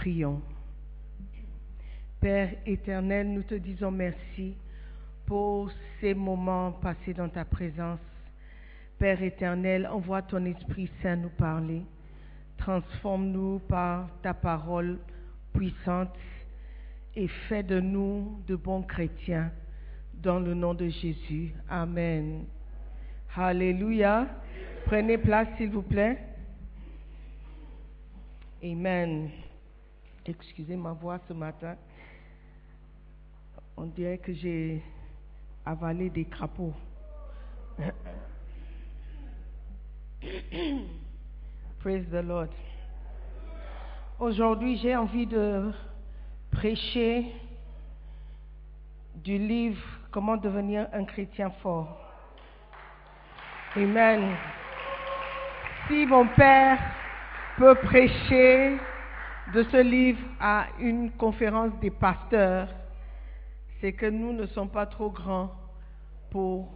Prions. 0.00 0.40
Père 2.20 2.54
éternel, 2.64 3.30
nous 3.30 3.42
te 3.42 3.54
disons 3.54 3.90
merci 3.90 4.56
pour 5.26 5.70
ces 6.00 6.14
moments 6.14 6.72
passés 6.72 7.12
dans 7.12 7.28
ta 7.28 7.44
présence. 7.44 8.00
Père 8.98 9.22
éternel, 9.22 9.86
envoie 9.86 10.22
ton 10.22 10.42
Esprit 10.46 10.90
Saint 11.02 11.16
nous 11.16 11.28
parler. 11.28 11.82
Transforme-nous 12.56 13.58
par 13.68 14.08
ta 14.22 14.32
parole 14.32 15.00
puissante 15.52 16.16
et 17.14 17.28
fais 17.28 17.62
de 17.62 17.78
nous 17.78 18.40
de 18.46 18.56
bons 18.56 18.82
chrétiens 18.82 19.52
dans 20.14 20.40
le 20.40 20.54
nom 20.54 20.72
de 20.72 20.88
Jésus. 20.88 21.52
Amen. 21.68 22.46
Alléluia. 23.36 24.28
Prenez 24.86 25.18
place, 25.18 25.48
s'il 25.58 25.68
vous 25.68 25.82
plaît. 25.82 26.24
Amen. 28.64 29.28
Excusez 30.26 30.76
ma 30.76 30.92
voix 30.92 31.18
ce 31.26 31.32
matin. 31.32 31.76
On 33.76 33.86
dirait 33.86 34.18
que 34.18 34.32
j'ai 34.32 34.82
avalé 35.64 36.10
des 36.10 36.24
crapauds. 36.24 36.74
Praise 41.80 42.06
the 42.10 42.22
Lord. 42.22 42.50
Aujourd'hui, 44.18 44.76
j'ai 44.76 44.94
envie 44.94 45.26
de 45.26 45.72
prêcher 46.50 47.32
du 49.14 49.38
livre 49.38 49.82
Comment 50.10 50.36
devenir 50.36 50.88
un 50.92 51.04
chrétien 51.04 51.50
fort. 51.62 51.96
Amen. 53.76 54.36
Si 55.86 56.04
mon 56.04 56.26
père 56.26 56.78
peut 57.56 57.76
prêcher 57.76 58.76
de 59.52 59.64
ce 59.64 59.82
livre 59.82 60.22
à 60.38 60.68
une 60.78 61.10
conférence 61.12 61.72
des 61.80 61.90
pasteurs, 61.90 62.68
c'est 63.80 63.92
que 63.92 64.06
nous 64.06 64.32
ne 64.32 64.46
sommes 64.46 64.70
pas 64.70 64.86
trop 64.86 65.10
grands 65.10 65.50
pour 66.30 66.68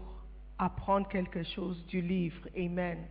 apprendre 0.59 1.09
quelque 1.09 1.43
chose 1.43 1.87
du 1.87 2.01
livre. 2.01 2.49
Amen. 2.57 3.07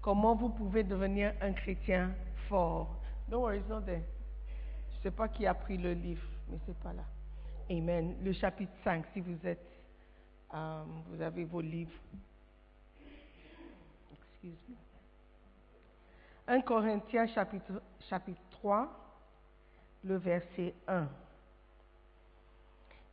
Comment 0.00 0.34
vous 0.34 0.48
pouvez 0.48 0.82
devenir 0.82 1.32
un 1.40 1.52
chrétien 1.52 2.14
fort? 2.48 3.00
No 3.30 3.40
worries. 3.40 3.62
Je 3.68 3.74
ne 3.74 5.02
sais 5.02 5.10
pas 5.10 5.28
qui 5.28 5.46
a 5.46 5.54
pris 5.54 5.76
le 5.76 5.92
livre, 5.92 6.26
mais 6.48 6.58
c'est 6.66 6.78
pas 6.78 6.92
là. 6.92 7.04
Amen. 7.70 8.16
Le 8.22 8.32
chapitre 8.32 8.72
5, 8.82 9.04
si 9.12 9.20
vous 9.20 9.38
êtes, 9.46 9.70
euh, 10.52 10.82
vous 11.08 11.22
avez 11.22 11.44
vos 11.44 11.60
livres. 11.60 11.92
Excuse 14.12 14.58
me. 14.68 14.91
1 16.52 16.60
Corinthiens 16.60 17.26
chapitre, 17.28 17.80
chapitre 18.10 18.42
3, 18.50 18.86
le 20.04 20.16
verset 20.16 20.74
1. 20.86 21.08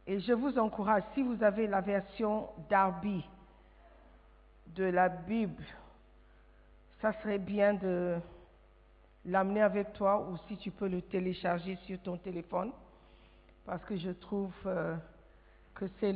Et 0.07 0.19
je 0.19 0.33
vous 0.33 0.59
encourage, 0.59 1.03
si 1.13 1.23
vous 1.23 1.41
avez 1.41 1.66
la 1.66 1.79
version 1.79 2.50
Darby 2.69 3.25
de 4.75 4.83
la 4.83 5.07
Bible, 5.07 5.63
ça 7.00 7.13
serait 7.13 7.39
bien 7.39 7.75
de 7.75 8.17
l'amener 9.23 9.61
avec 9.61 9.94
toi 9.94 10.19
ou 10.19 10.35
si 10.50 10.57
tu 10.57 10.69
peux 10.71 10.89
le 10.89 11.01
télécharger 11.01 11.77
sur 11.85 11.97
ton 12.01 12.17
téléphone 12.17 12.73
parce 13.66 13.85
que 13.85 13.95
je 13.95 14.11
trouve 14.11 14.53
euh, 14.66 14.97
que 15.75 15.85
c'est 16.01 16.13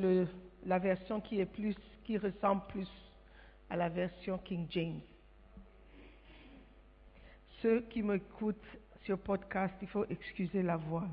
la 0.65 0.77
version 0.77 1.21
qui 1.21 1.39
est 1.39 1.45
plus 1.45 1.77
qui 2.03 2.17
ressemble 2.17 2.63
plus 2.67 2.91
à 3.69 3.77
la 3.77 3.87
version 3.87 4.37
King 4.39 4.67
James. 4.69 4.99
Ceux 7.63 7.79
qui 7.89 8.03
m'écoutent 8.03 8.77
sur 9.05 9.17
podcast, 9.19 9.73
il 9.81 9.87
faut 9.87 10.03
excuser 10.09 10.61
la 10.61 10.75
voix. 10.75 11.05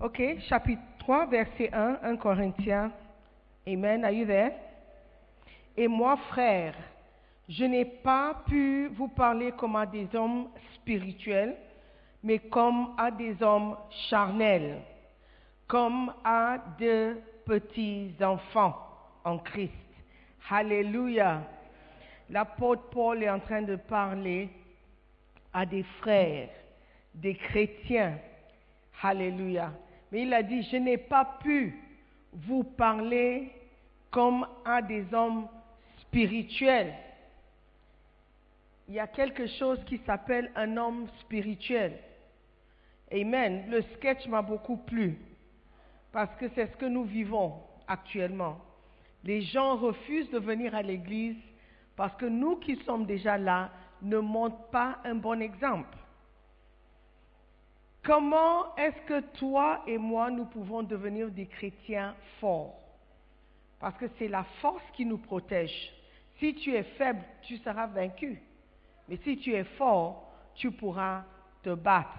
Ok, 0.00 0.22
chapitre 0.48 0.80
3, 1.00 1.26
verset 1.26 1.70
1, 1.70 1.98
1 2.04 2.16
Corinthiens. 2.16 2.90
Amen. 3.66 4.02
Are 4.02 4.12
you 4.12 4.24
there? 4.24 4.52
Et 5.76 5.86
moi, 5.86 6.16
frère, 6.30 6.74
je 7.50 7.66
n'ai 7.66 7.84
pas 7.84 8.44
pu 8.46 8.88
vous 8.94 9.08
parler 9.08 9.52
comme 9.52 9.76
à 9.76 9.84
des 9.84 10.08
hommes 10.14 10.48
spirituels, 10.76 11.54
mais 12.22 12.38
comme 12.38 12.94
à 12.96 13.10
des 13.10 13.42
hommes 13.42 13.76
charnels, 14.08 14.80
comme 15.66 16.14
à 16.24 16.56
de 16.80 17.18
petits 17.44 18.14
enfants 18.22 18.74
en 19.22 19.36
Christ. 19.36 19.74
Alléluia. 20.48 21.42
L'apôtre 22.30 22.90
Paul 22.90 23.22
est 23.22 23.30
en 23.30 23.40
train 23.40 23.62
de 23.62 23.76
parler 23.76 24.48
à 25.52 25.64
des 25.64 25.82
frères, 26.00 26.50
des 27.14 27.34
chrétiens. 27.34 28.18
Alléluia. 29.02 29.72
Mais 30.10 30.22
il 30.22 30.34
a 30.34 30.42
dit, 30.42 30.62
je 30.64 30.76
n'ai 30.76 30.98
pas 30.98 31.38
pu 31.42 31.74
vous 32.32 32.64
parler 32.64 33.50
comme 34.10 34.46
à 34.64 34.82
des 34.82 35.04
hommes 35.14 35.48
spirituels. 36.00 36.94
Il 38.88 38.94
y 38.94 39.00
a 39.00 39.06
quelque 39.06 39.46
chose 39.46 39.78
qui 39.84 39.98
s'appelle 40.06 40.50
un 40.56 40.76
homme 40.76 41.08
spirituel. 41.20 41.98
Amen. 43.12 43.64
Le 43.68 43.82
sketch 43.94 44.26
m'a 44.26 44.42
beaucoup 44.42 44.76
plu 44.76 45.18
parce 46.12 46.34
que 46.36 46.46
c'est 46.54 46.66
ce 46.66 46.76
que 46.76 46.86
nous 46.86 47.04
vivons 47.04 47.54
actuellement. 47.86 48.58
Les 49.24 49.42
gens 49.42 49.76
refusent 49.76 50.30
de 50.30 50.38
venir 50.38 50.74
à 50.74 50.82
l'église 50.82 51.36
parce 51.98 52.14
que 52.14 52.26
nous 52.26 52.54
qui 52.58 52.76
sommes 52.84 53.06
déjà 53.06 53.36
là 53.36 53.70
ne 54.02 54.18
montrent 54.18 54.70
pas 54.70 54.98
un 55.04 55.16
bon 55.16 55.42
exemple. 55.42 55.98
Comment 58.04 58.76
est-ce 58.76 59.00
que 59.08 59.20
toi 59.36 59.82
et 59.84 59.98
moi, 59.98 60.30
nous 60.30 60.44
pouvons 60.44 60.84
devenir 60.84 61.28
des 61.28 61.46
chrétiens 61.46 62.14
forts? 62.40 62.78
Parce 63.80 63.98
que 63.98 64.04
c'est 64.16 64.28
la 64.28 64.44
force 64.60 64.84
qui 64.92 65.04
nous 65.04 65.18
protège. 65.18 65.92
Si 66.38 66.54
tu 66.54 66.72
es 66.72 66.84
faible, 66.84 67.24
tu 67.42 67.56
seras 67.56 67.88
vaincu. 67.88 68.40
Mais 69.08 69.16
si 69.24 69.36
tu 69.38 69.52
es 69.52 69.64
fort, 69.64 70.30
tu 70.54 70.70
pourras 70.70 71.24
te 71.64 71.74
battre. 71.74 72.14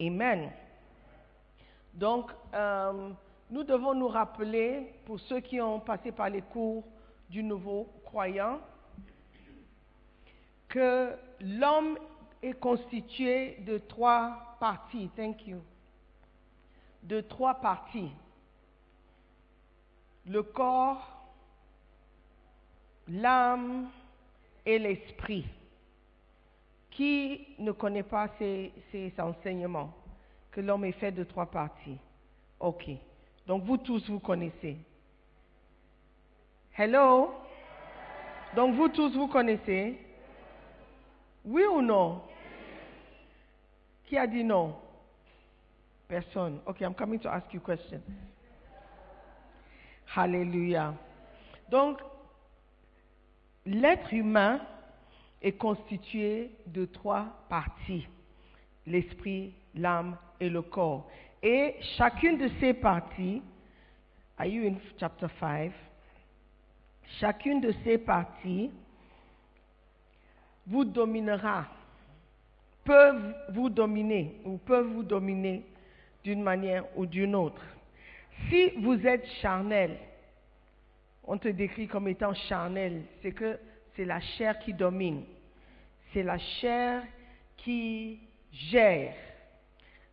Amen. 0.00 0.50
Donc, 1.94 2.32
euh, 2.54 3.10
nous 3.52 3.62
devons 3.62 3.94
nous 3.94 4.08
rappeler, 4.08 4.94
pour 5.04 5.20
ceux 5.20 5.38
qui 5.38 5.60
ont 5.60 5.78
passé 5.78 6.10
par 6.10 6.28
les 6.28 6.42
cours 6.42 6.82
du 7.30 7.44
nouveau 7.44 7.86
croyant, 8.04 8.58
que 10.76 11.16
l'homme 11.40 11.98
est 12.42 12.52
constitué 12.52 13.56
de 13.66 13.78
trois 13.78 14.58
parties. 14.60 15.08
Thank 15.16 15.46
you. 15.46 15.62
De 17.02 17.22
trois 17.22 17.54
parties. 17.54 18.10
Le 20.26 20.42
corps, 20.42 21.32
l'âme 23.08 23.88
et 24.66 24.78
l'esprit. 24.78 25.46
Qui 26.90 27.46
ne 27.58 27.72
connaît 27.72 28.02
pas 28.02 28.28
ces, 28.38 28.70
ces 28.92 29.14
enseignements 29.18 29.94
Que 30.50 30.60
l'homme 30.60 30.84
est 30.84 30.92
fait 30.92 31.12
de 31.12 31.24
trois 31.24 31.46
parties? 31.46 31.98
Ok. 32.60 32.90
Donc 33.46 33.64
vous 33.64 33.78
tous, 33.78 34.06
vous 34.10 34.20
connaissez. 34.20 34.76
Hello? 36.76 37.32
Donc 38.54 38.74
vous 38.74 38.88
tous, 38.88 39.14
vous 39.14 39.28
connaissez 39.28 40.05
Oui 41.46 41.62
ou 41.64 41.80
non? 41.80 42.22
Qui 44.04 44.18
a 44.18 44.26
dit 44.26 44.42
non? 44.42 44.74
Personne. 46.08 46.60
Ok, 46.66 46.80
I'm 46.80 46.94
coming 46.94 47.20
to 47.20 47.28
ask 47.28 47.52
you 47.54 47.60
a 47.60 47.76
question. 47.76 48.02
Hallelujah. 50.14 50.94
Donc, 51.70 52.00
l'être 53.64 54.12
humain 54.12 54.60
est 55.42 55.52
constitué 55.52 56.50
de 56.66 56.84
trois 56.84 57.26
parties, 57.48 58.06
l'esprit, 58.86 59.54
l'âme 59.74 60.16
et 60.40 60.48
le 60.48 60.62
corps. 60.62 61.08
Et 61.42 61.76
chacune 61.96 62.38
de 62.38 62.48
ces 62.60 62.74
parties, 62.74 63.42
are 64.38 64.46
you 64.46 64.68
in 64.68 64.76
chapter 64.98 65.28
5? 65.38 65.72
Chacune 67.20 67.60
de 67.60 67.72
ces 67.84 67.98
parties 67.98 68.70
vous 70.66 70.84
dominera, 70.84 71.66
peuvent 72.84 73.34
vous 73.50 73.68
dominer 73.68 74.40
ou 74.44 74.58
peuvent 74.58 74.86
vous 74.86 75.02
dominer 75.02 75.64
d'une 76.24 76.42
manière 76.42 76.84
ou 76.96 77.06
d'une 77.06 77.34
autre. 77.34 77.62
Si 78.48 78.70
vous 78.78 79.06
êtes 79.06 79.26
charnel, 79.40 79.96
on 81.24 81.38
te 81.38 81.48
décrit 81.48 81.88
comme 81.88 82.08
étant 82.08 82.34
charnel, 82.34 83.02
c'est 83.22 83.32
que 83.32 83.58
c'est 83.94 84.04
la 84.04 84.20
chair 84.20 84.58
qui 84.58 84.72
domine, 84.72 85.24
c'est 86.12 86.22
la 86.22 86.38
chair 86.38 87.02
qui 87.56 88.20
gère, 88.52 89.14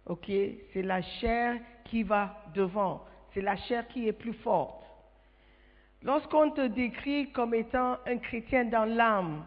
ok? 0.05 0.31
C'est 0.71 0.81
la 0.81 1.01
chair 1.01 1.59
qui 1.85 2.03
va 2.03 2.43
devant, 2.53 3.05
c'est 3.33 3.41
la 3.41 3.55
chair 3.55 3.87
qui 3.87 4.07
est 4.07 4.13
plus 4.13 4.33
forte. 4.33 4.83
Lorsqu'on 6.01 6.51
te 6.51 6.67
décrit 6.67 7.31
comme 7.31 7.53
étant 7.53 7.97
un 8.05 8.17
chrétien 8.17 8.65
dans 8.65 8.85
l'âme, 8.85 9.45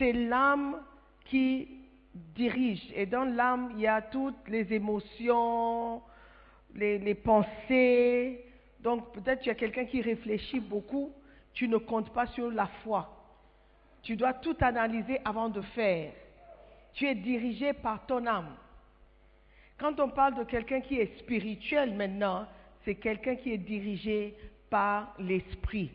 c'est 0.00 0.12
l'âme 0.14 0.82
qui 1.26 1.68
dirige. 2.14 2.82
Et 2.94 3.06
dans 3.06 3.24
l'âme, 3.24 3.72
il 3.74 3.80
y 3.80 3.86
a 3.86 4.00
toutes 4.00 4.48
les 4.48 4.72
émotions, 4.72 6.02
les, 6.74 7.14
pensées. 7.14 8.44
Donc 8.80 9.12
peut-être 9.12 9.42
tu 9.42 9.50
as 9.50 9.54
quelqu'un 9.54 9.84
qui 9.84 10.00
réfléchit 10.00 10.58
beaucoup, 10.58 11.12
tu 11.52 11.68
ne 11.68 11.76
comptes 11.76 12.12
pas 12.12 12.26
sur 12.28 12.50
la 12.50 12.66
foi. 12.82 13.14
Tu 14.02 14.16
dois 14.16 14.32
tout 14.32 14.56
analyser 14.60 15.20
avant 15.24 15.50
de 15.50 15.60
faire. 15.60 16.12
Tu 16.94 17.06
es 17.06 17.14
dirigé 17.14 17.74
par 17.74 18.06
ton 18.06 18.26
âme. 18.26 18.56
Quand 19.78 20.00
on 20.00 20.08
parle 20.08 20.34
de 20.36 20.44
quelqu'un 20.44 20.80
qui 20.80 20.96
est 20.96 21.18
spirituel 21.18 21.94
maintenant, 21.94 22.46
c'est 22.84 22.94
quelqu'un 22.94 23.36
qui 23.36 23.52
est 23.52 23.58
dirigé 23.58 24.34
par 24.70 25.14
l'esprit. 25.18 25.90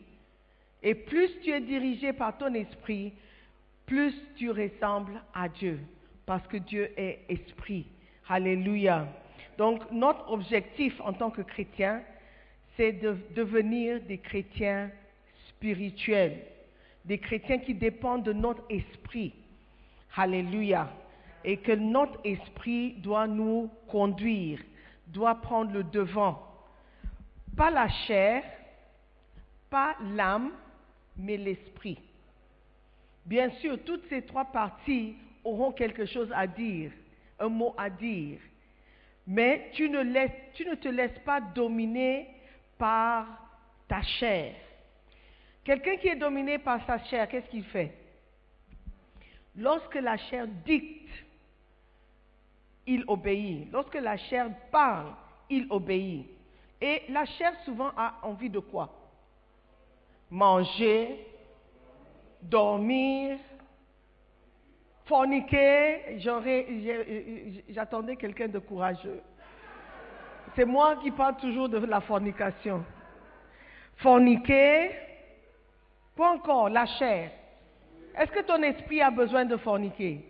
Et 0.84 0.94
plus 0.94 1.40
tu 1.42 1.50
es 1.50 1.62
dirigé 1.62 2.14
par 2.14 2.38
ton 2.38 2.54
esprit, 2.54 3.14
plus 3.86 4.14
tu 4.36 4.50
ressembles 4.50 5.22
à 5.34 5.48
Dieu, 5.50 5.80
parce 6.26 6.46
que 6.48 6.58
Dieu 6.58 6.92
est 6.98 7.20
esprit. 7.30 7.88
Alléluia. 8.28 9.08
Donc 9.58 9.82
notre 9.92 10.30
objectif 10.32 11.00
en 11.02 11.14
tant 11.14 11.30
que 11.30 11.42
chrétien, 11.42 12.02
c'est 12.76 12.94
de 12.94 13.18
devenir 13.36 14.02
des 14.02 14.18
chrétiens 14.18 14.90
spirituels, 15.50 16.42
des 17.06 17.20
chrétiens 17.20 17.60
qui 17.60 17.74
dépendent 17.74 18.24
de 18.24 18.34
notre 18.34 18.64
esprit. 18.70 19.34
Alléluia. 20.16 20.92
Et 21.44 21.58
que 21.58 21.72
notre 21.72 22.20
esprit 22.24 22.94
doit 22.94 23.28
nous 23.28 23.70
conduire, 23.88 24.60
doit 25.08 25.36
prendre 25.36 25.72
le 25.72 25.84
devant. 25.84 26.42
Pas 27.56 27.70
la 27.70 27.88
chair, 27.88 28.44
pas 29.70 29.96
l'âme, 30.16 30.52
mais 31.16 31.38
l'esprit. 31.38 32.00
Bien 33.26 33.50
sûr, 33.62 33.84
toutes 33.84 34.08
ces 34.08 34.22
trois 34.22 34.46
parties 34.46 35.16
auront 35.44 35.72
quelque 35.72 36.06
chose 36.06 36.32
à 36.34 36.46
dire, 36.46 36.92
un 37.40 37.50
mot 37.50 37.74
à 37.78 37.90
dire. 37.90 38.40
Mais 39.26 39.72
tu 39.74 39.90
ne, 39.90 40.76
te 40.76 40.88
laisses 40.88 41.20
pas 41.26 41.42
dominer 41.42 42.28
par 42.78 43.26
ta 43.88 44.04
chair. 44.04 44.54
Quelqu'un 45.64 45.98
qui 45.98 46.10
est 46.10 46.16
dominé 46.16 46.60
par 46.60 46.86
sa 46.86 47.00
chair, 47.06 47.28
qu'est-ce 47.28 47.50
qu'il 47.50 47.64
fait? 47.66 47.92
Lorsque 49.56 49.96
la 49.96 50.18
chair 50.18 50.46
dicte, 50.64 51.10
il 52.86 53.04
obéit. 53.08 53.72
Lorsque 53.72 53.96
la 53.96 54.18
chair 54.18 54.50
parle, 54.72 55.14
il 55.50 55.66
obéit. 55.72 56.28
Et 56.80 57.02
la 57.10 57.26
chair 57.26 57.54
souvent 57.64 57.92
a 57.98 58.20
envie 58.22 58.50
de 58.50 58.60
quoi? 58.60 58.94
Manger, 60.30 61.26
dormir, 62.50 63.38
forniquer, 65.06 66.20
j'attendais 67.70 68.16
quelqu'un 68.16 68.48
de 68.48 68.60
courageux. 68.60 69.22
C'est 70.56 70.66
moi 70.66 70.98
qui 70.98 71.12
parle 71.12 71.38
toujours 71.38 71.70
de 71.70 71.78
la 71.78 72.02
fornication. 72.02 72.86
Forniquer, 73.98 74.92
pas 76.16 76.32
encore, 76.32 76.70
la 76.70 76.86
chair. 76.86 77.32
Est-ce 78.18 78.32
que 78.32 78.42
ton 78.42 78.62
esprit 78.64 79.02
a 79.02 79.12
besoin 79.12 79.46
de 79.46 79.58
forniquer? 79.58 80.24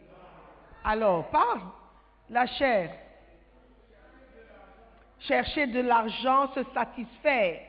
Alors, 0.83 1.29
parle, 1.29 1.61
la 2.29 2.47
chair. 2.47 2.91
Chercher 5.19 5.67
de 5.67 5.81
l'argent, 5.81 6.51
se 6.53 6.63
satisfaire, 6.73 7.61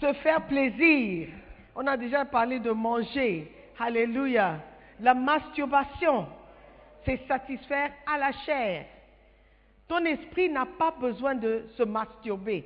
se 0.00 0.12
faire 0.14 0.46
plaisir. 0.46 1.28
On 1.80 1.86
a 1.86 1.96
déjà 1.96 2.24
parlé 2.24 2.58
de 2.58 2.72
manger. 2.72 3.52
Alléluia. 3.78 4.58
La 4.98 5.14
masturbation, 5.14 6.26
c'est 7.04 7.24
satisfaire 7.28 7.92
à 8.04 8.18
la 8.18 8.32
chair. 8.44 8.84
Ton 9.86 10.04
esprit 10.04 10.48
n'a 10.48 10.66
pas 10.66 10.90
besoin 10.90 11.36
de 11.36 11.66
se 11.76 11.84
masturber. 11.84 12.64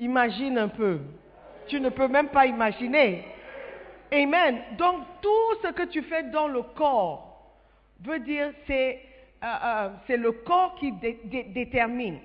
Imagine 0.00 0.58
un 0.58 0.66
peu. 0.66 0.98
Tu 1.68 1.80
ne 1.80 1.88
peux 1.90 2.08
même 2.08 2.30
pas 2.30 2.46
imaginer. 2.46 3.24
Amen. 4.10 4.60
Donc 4.76 5.04
tout 5.22 5.62
ce 5.62 5.68
que 5.68 5.84
tu 5.84 6.02
fais 6.02 6.24
dans 6.24 6.48
le 6.48 6.62
corps 6.62 7.54
veut 8.00 8.18
dire 8.18 8.50
c'est 8.66 9.00
euh, 9.44 9.46
euh, 9.46 9.88
c'est 10.08 10.16
le 10.16 10.32
corps 10.32 10.74
qui 10.80 10.92
détermine. 11.54 12.18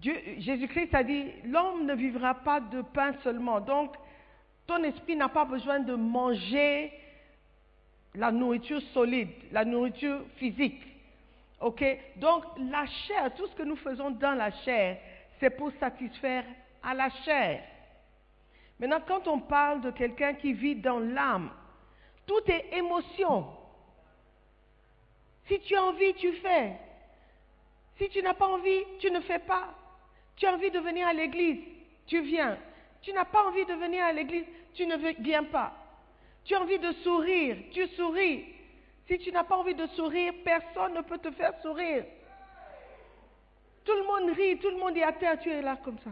Jésus-Christ 0.00 0.94
a 0.94 1.02
dit 1.02 1.26
l'homme 1.44 1.84
ne 1.84 1.94
vivra 1.94 2.32
pas 2.32 2.60
de 2.60 2.80
pain 2.80 3.12
seulement. 3.22 3.60
Donc 3.60 3.94
ton 4.70 4.84
esprit 4.84 5.16
n'a 5.16 5.28
pas 5.28 5.44
besoin 5.44 5.80
de 5.80 5.96
manger 5.96 6.92
la 8.14 8.30
nourriture 8.30 8.80
solide, 8.94 9.30
la 9.50 9.64
nourriture 9.64 10.20
physique. 10.36 10.80
OK? 11.60 11.84
Donc 12.18 12.44
la 12.70 12.86
chair, 12.86 13.34
tout 13.34 13.48
ce 13.48 13.54
que 13.56 13.64
nous 13.64 13.74
faisons 13.74 14.12
dans 14.12 14.34
la 14.34 14.52
chair, 14.62 14.98
c'est 15.40 15.50
pour 15.50 15.72
satisfaire 15.80 16.44
à 16.84 16.94
la 16.94 17.10
chair. 17.10 17.64
Maintenant, 18.78 19.00
quand 19.08 19.26
on 19.26 19.40
parle 19.40 19.80
de 19.80 19.90
quelqu'un 19.90 20.34
qui 20.34 20.52
vit 20.52 20.76
dans 20.76 21.00
l'âme, 21.00 21.50
tout 22.24 22.40
est 22.46 22.76
émotion. 22.76 23.48
Si 25.48 25.58
tu 25.62 25.74
as 25.74 25.82
envie, 25.82 26.14
tu 26.14 26.32
fais. 26.34 26.76
Si 27.98 28.08
tu 28.08 28.22
n'as 28.22 28.34
pas 28.34 28.46
envie, 28.46 28.84
tu 29.00 29.10
ne 29.10 29.20
fais 29.20 29.40
pas. 29.40 29.74
Tu 30.36 30.46
as 30.46 30.54
envie 30.54 30.70
de 30.70 30.78
venir 30.78 31.08
à 31.08 31.12
l'église, 31.12 31.58
tu 32.06 32.20
viens. 32.20 32.56
Tu 33.02 33.12
n'as 33.12 33.24
pas 33.24 33.46
envie 33.46 33.64
de 33.64 33.74
venir 33.74 34.04
à 34.04 34.12
l'église, 34.12 34.44
tu 34.74 34.86
ne 34.86 34.96
viens 34.96 35.44
pas. 35.44 35.72
Tu 36.44 36.54
as 36.54 36.60
envie 36.60 36.78
de 36.78 36.92
sourire, 37.04 37.56
tu 37.72 37.86
souris. 37.88 38.44
Si 39.06 39.18
tu 39.18 39.32
n'as 39.32 39.44
pas 39.44 39.56
envie 39.56 39.74
de 39.74 39.86
sourire, 39.88 40.32
personne 40.44 40.94
ne 40.94 41.00
peut 41.02 41.18
te 41.18 41.30
faire 41.32 41.52
sourire. 41.62 42.04
Tout 43.84 43.92
le 43.92 44.04
monde 44.04 44.36
rit, 44.36 44.58
tout 44.58 44.70
le 44.70 44.76
monde 44.76 44.96
est 44.96 45.02
à 45.02 45.12
terre, 45.12 45.38
tu 45.40 45.50
es 45.50 45.62
là 45.62 45.76
comme 45.82 45.98
ça. 45.98 46.10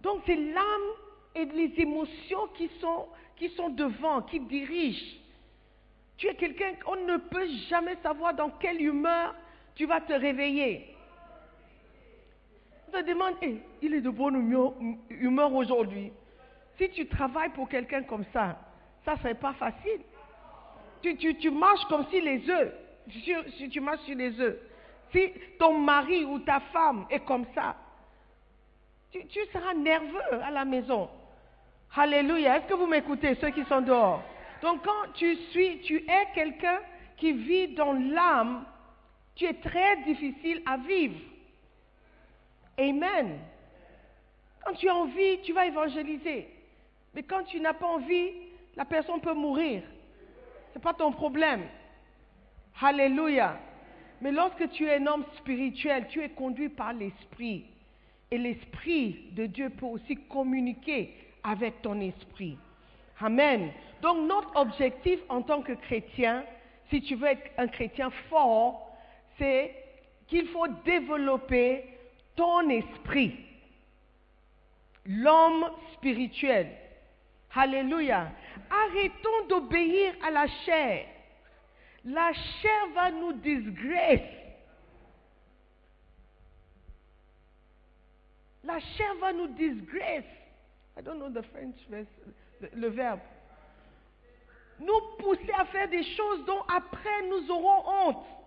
Donc 0.00 0.22
c'est 0.26 0.36
l'âme 0.36 0.90
et 1.34 1.44
les 1.44 1.72
émotions 1.80 2.46
qui 2.56 2.70
sont, 2.80 3.08
qui 3.36 3.48
sont 3.50 3.70
devant, 3.70 4.22
qui 4.22 4.40
dirigent. 4.40 5.16
Tu 6.16 6.26
es 6.28 6.34
quelqu'un, 6.34 6.74
on 6.86 6.96
ne 6.96 7.16
peut 7.16 7.48
jamais 7.68 7.96
savoir 8.02 8.34
dans 8.34 8.50
quelle 8.50 8.80
humeur 8.80 9.34
tu 9.74 9.86
vas 9.86 10.00
te 10.00 10.12
réveiller 10.12 10.94
te 12.90 13.02
demande, 13.02 13.34
il 13.82 13.94
est 13.94 14.00
de 14.00 14.10
bonne 14.10 14.36
humeur, 15.10 15.54
aujourd'hui. 15.54 16.12
Si 16.76 16.88
tu 16.90 17.06
travailles 17.06 17.50
pour 17.50 17.68
quelqu'un 17.68 18.02
comme 18.02 18.24
ça, 18.32 18.58
ça 19.04 19.14
ne 19.14 19.18
serait 19.18 19.34
pas 19.34 19.52
facile. 19.54 20.00
Tu, 21.02 21.16
tu, 21.16 21.36
tu, 21.36 21.50
marches 21.50 21.84
comme 21.88 22.06
si 22.10 22.20
les 22.20 22.48
œufs, 22.50 22.72
si 23.56 23.68
tu 23.68 23.80
marches 23.80 24.00
sur 24.00 24.16
les 24.16 24.38
œufs. 24.40 24.56
Si 25.12 25.32
ton 25.58 25.78
mari 25.78 26.24
ou 26.24 26.40
ta 26.40 26.60
femme 26.72 27.06
est 27.10 27.24
comme 27.24 27.46
ça, 27.54 27.76
tu, 29.10 29.24
tu 29.26 29.40
seras 29.52 29.74
nerveux 29.74 30.42
à 30.42 30.50
la 30.50 30.64
maison. 30.64 31.08
Alléluia. 31.96 32.58
Est-ce 32.58 32.66
que 32.66 32.74
vous 32.74 32.86
m'écoutez, 32.86 33.34
ceux 33.36 33.50
qui 33.50 33.64
sont 33.64 33.80
dehors? 33.80 34.22
Donc 34.62 34.84
quand 34.84 35.12
tu 35.14 35.34
suis, 35.50 35.80
tu 35.80 35.96
es 35.96 36.26
quelqu'un 36.34 36.78
qui 37.16 37.32
vit 37.32 37.68
dans 37.68 37.92
l'âme, 37.92 38.64
tu 39.34 39.44
es 39.44 39.54
très 39.54 39.96
difficile 40.04 40.62
à 40.66 40.76
vivre. 40.76 41.18
Amen. 42.78 43.38
Quand 44.64 44.74
tu 44.74 44.88
as 44.88 44.94
envie, 44.94 45.40
tu 45.42 45.52
vas 45.52 45.66
évangéliser. 45.66 46.48
Mais 47.14 47.22
quand 47.22 47.42
tu 47.44 47.60
n'as 47.60 47.74
pas 47.74 47.86
envie, 47.86 48.30
la 48.76 48.84
personne 48.84 49.20
peut 49.20 49.34
mourir. 49.34 49.82
Ce 50.72 50.78
n'est 50.78 50.82
pas 50.82 50.94
ton 50.94 51.10
problème. 51.12 51.62
Alléluia. 52.80 53.58
Mais 54.20 54.30
lorsque 54.30 54.70
tu 54.70 54.86
es 54.86 54.96
un 54.96 55.06
homme 55.06 55.24
spirituel, 55.38 56.06
tu 56.08 56.22
es 56.22 56.28
conduit 56.30 56.68
par 56.68 56.92
l'Esprit. 56.92 57.64
Et 58.30 58.38
l'Esprit 58.38 59.30
de 59.32 59.46
Dieu 59.46 59.70
peut 59.70 59.86
aussi 59.86 60.16
communiquer 60.28 61.14
avec 61.42 61.82
ton 61.82 62.00
esprit. 62.00 62.58
Amen. 63.20 63.70
Donc 64.02 64.28
notre 64.28 64.54
objectif 64.56 65.18
en 65.28 65.42
tant 65.42 65.62
que 65.62 65.72
chrétien, 65.72 66.44
si 66.90 67.00
tu 67.02 67.16
veux 67.16 67.28
être 67.28 67.50
un 67.56 67.68
chrétien 67.68 68.10
fort, 68.28 68.96
c'est 69.38 69.74
qu'il 70.28 70.46
faut 70.48 70.68
développer 70.84 71.84
ton 72.38 72.70
esprit. 72.70 73.36
L'homme 75.04 75.68
spirituel. 75.94 76.70
Alléluia. 77.54 78.30
Arrêtons 78.70 79.46
d'obéir 79.48 80.14
à 80.24 80.30
la 80.30 80.46
chair. 80.46 81.06
La 82.04 82.32
chair 82.32 82.86
va 82.94 83.10
nous 83.10 83.32
disgrace. 83.32 84.20
La 88.62 88.78
chair 88.78 89.14
va 89.20 89.32
nous 89.32 89.48
disgrace. 89.48 90.24
I 90.96 91.02
don't 91.02 91.18
know 91.18 91.30
the 91.30 91.44
French 91.50 91.76
verse, 91.88 92.06
le, 92.60 92.68
le 92.74 92.88
verbe. 92.88 93.20
Nous 94.78 95.00
pousser 95.18 95.50
à 95.58 95.64
faire 95.64 95.88
des 95.88 96.04
choses 96.04 96.44
dont 96.44 96.62
après 96.68 97.26
nous 97.28 97.50
aurons 97.50 97.82
honte. 97.86 98.37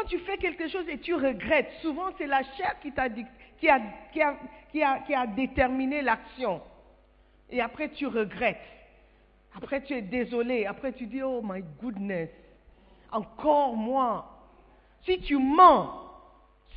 Quand 0.00 0.06
tu 0.06 0.18
fais 0.20 0.38
quelque 0.38 0.66
chose 0.68 0.88
et 0.88 0.98
tu 0.98 1.12
regrettes, 1.14 1.70
souvent 1.82 2.08
c'est 2.16 2.26
la 2.26 2.42
chair 2.56 2.74
qui, 2.80 2.90
a 5.14 5.26
déterminé 5.26 6.00
l'action. 6.00 6.62
Et 7.50 7.60
après 7.60 7.90
tu 7.90 8.06
regrettes. 8.06 8.56
Après 9.54 9.82
tu 9.82 9.92
es 9.92 10.00
désolé. 10.00 10.64
Après 10.64 10.94
tu 10.94 11.06
dis, 11.06 11.22
oh 11.22 11.42
my 11.44 11.62
goodness, 11.82 12.30
encore 13.12 13.76
moi. 13.76 14.26
Si 15.04 15.20
tu 15.20 15.36
mens, 15.36 15.92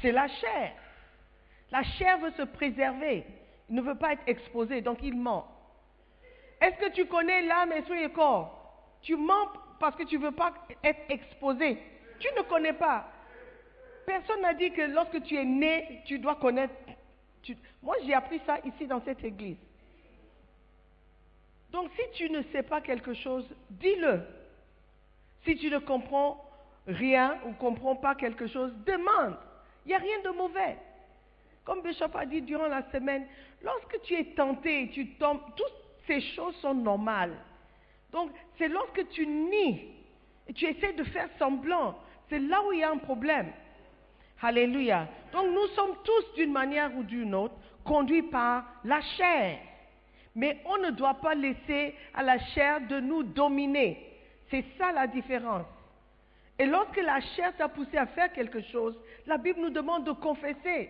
c'est 0.02 0.12
la 0.12 0.28
chair. 0.28 0.74
La 1.72 1.84
chair 1.84 2.18
veut 2.18 2.32
se 2.32 2.44
préserver. 2.44 3.26
Il 3.70 3.76
ne 3.76 3.82
veut 3.82 3.96
pas 3.96 4.14
être 4.14 4.24
exposé, 4.28 4.82
donc 4.82 4.98
il 5.02 5.16
ment. 5.16 5.48
Est-ce 6.60 6.76
que 6.76 6.92
tu 6.92 7.06
connais 7.06 7.44
l'âme, 7.44 7.72
esprit 7.72 8.04
et 8.04 8.10
corps? 8.10 9.00
Tu 9.02 9.16
mens 9.16 9.48
parce 9.80 9.96
que 9.96 10.04
tu 10.04 10.18
ne 10.18 10.26
veux 10.26 10.34
pas 10.34 10.52
être 10.84 11.02
exposé. 11.08 11.78
Tu 12.20 12.28
ne 12.38 12.42
connais 12.42 12.74
pas. 12.74 13.13
Personne 14.06 14.42
n'a 14.42 14.54
dit 14.54 14.72
que 14.72 14.82
lorsque 14.82 15.22
tu 15.24 15.36
es 15.36 15.46
né, 15.46 16.02
tu 16.06 16.20
dois 16.20 16.36
connaître. 16.36 16.74
Moi, 17.82 17.96
j'ai 18.06 18.14
appris 18.14 18.42
ça 18.46 18.60
ici 18.64 18.88
dans 18.88 19.02
cette 19.02 19.24
église. 19.24 19.58
Donc, 21.72 21.90
si 21.96 22.02
tu 22.14 22.30
ne 22.30 22.42
sais 22.52 22.64
pas 22.64 22.82
quelque 22.82 23.14
chose, 23.14 23.46
dis-le. 23.70 24.22
Si 25.44 25.58
tu 25.58 25.70
ne 25.70 25.80
comprends 25.80 26.46
rien 26.88 27.40
ou 27.46 27.54
comprends 27.54 27.96
pas 27.96 28.16
quelque 28.16 28.48
chose, 28.48 28.72
demande. 28.86 29.36
Il 29.86 29.90
n'y 29.90 29.96
a 29.96 29.98
rien 29.98 30.22
de 30.24 30.30
mauvais. 30.30 30.78
Comme 31.66 31.82
Bishop 31.82 32.16
a 32.16 32.26
dit 32.26 32.42
durant 32.42 32.68
la 32.68 32.90
semaine, 32.92 33.26
lorsque 33.62 34.02
tu 34.04 34.14
es 34.16 34.26
tenté, 34.36 34.90
tu 34.94 35.16
tombes, 35.16 35.42
toutes 35.56 35.74
ces 36.08 36.22
choses 36.22 36.56
sont 36.58 36.74
normales. 36.74 37.36
Donc, 38.12 38.32
c'est 38.58 38.68
lorsque 38.68 39.10
tu 39.10 39.26
nies 39.26 39.88
et 40.48 40.54
tu 40.54 40.66
essaies 40.66 40.94
de 40.94 41.04
faire 41.06 41.30
semblant, 41.40 41.98
c'est 42.30 42.40
là 42.40 42.62
où 42.64 42.74
il 42.74 42.80
y 42.80 42.84
a 42.84 42.92
un 42.92 42.98
problème. 42.98 43.52
Alléluia. 44.42 45.08
Donc, 45.32 45.48
nous 45.48 45.68
sommes 45.68 45.96
tous, 46.04 46.34
d'une 46.36 46.52
manière 46.52 46.96
ou 46.96 47.04
d'une 47.04 47.34
autre, 47.34 47.56
conduits 47.84 48.24
par 48.24 48.66
la 48.84 49.02
chair. 49.02 49.60
Mais 50.36 50.62
on 50.66 50.78
ne 50.78 50.92
doit 50.92 51.16
pas 51.16 51.36
laisser 51.36 51.96
à 52.14 52.24
la 52.24 52.40
chair 52.40 52.82
de 52.88 53.00
nous 53.00 53.24
dominer. 53.24 54.12
C'est 54.50 54.66
ça 54.78 54.92
la 54.92 55.08
différence. 55.08 55.66
Et 56.58 56.66
lorsque 56.66 56.98
la 56.98 57.20
chair 57.20 57.56
t'a 57.58 57.68
poussé 57.68 57.98
à 57.98 58.06
faire 58.08 58.32
quelque 58.34 58.62
chose, 58.62 59.00
la 59.26 59.38
Bible 59.38 59.60
nous 59.62 59.70
demande 59.70 60.06
de 60.06 60.12
confesser. 60.12 60.90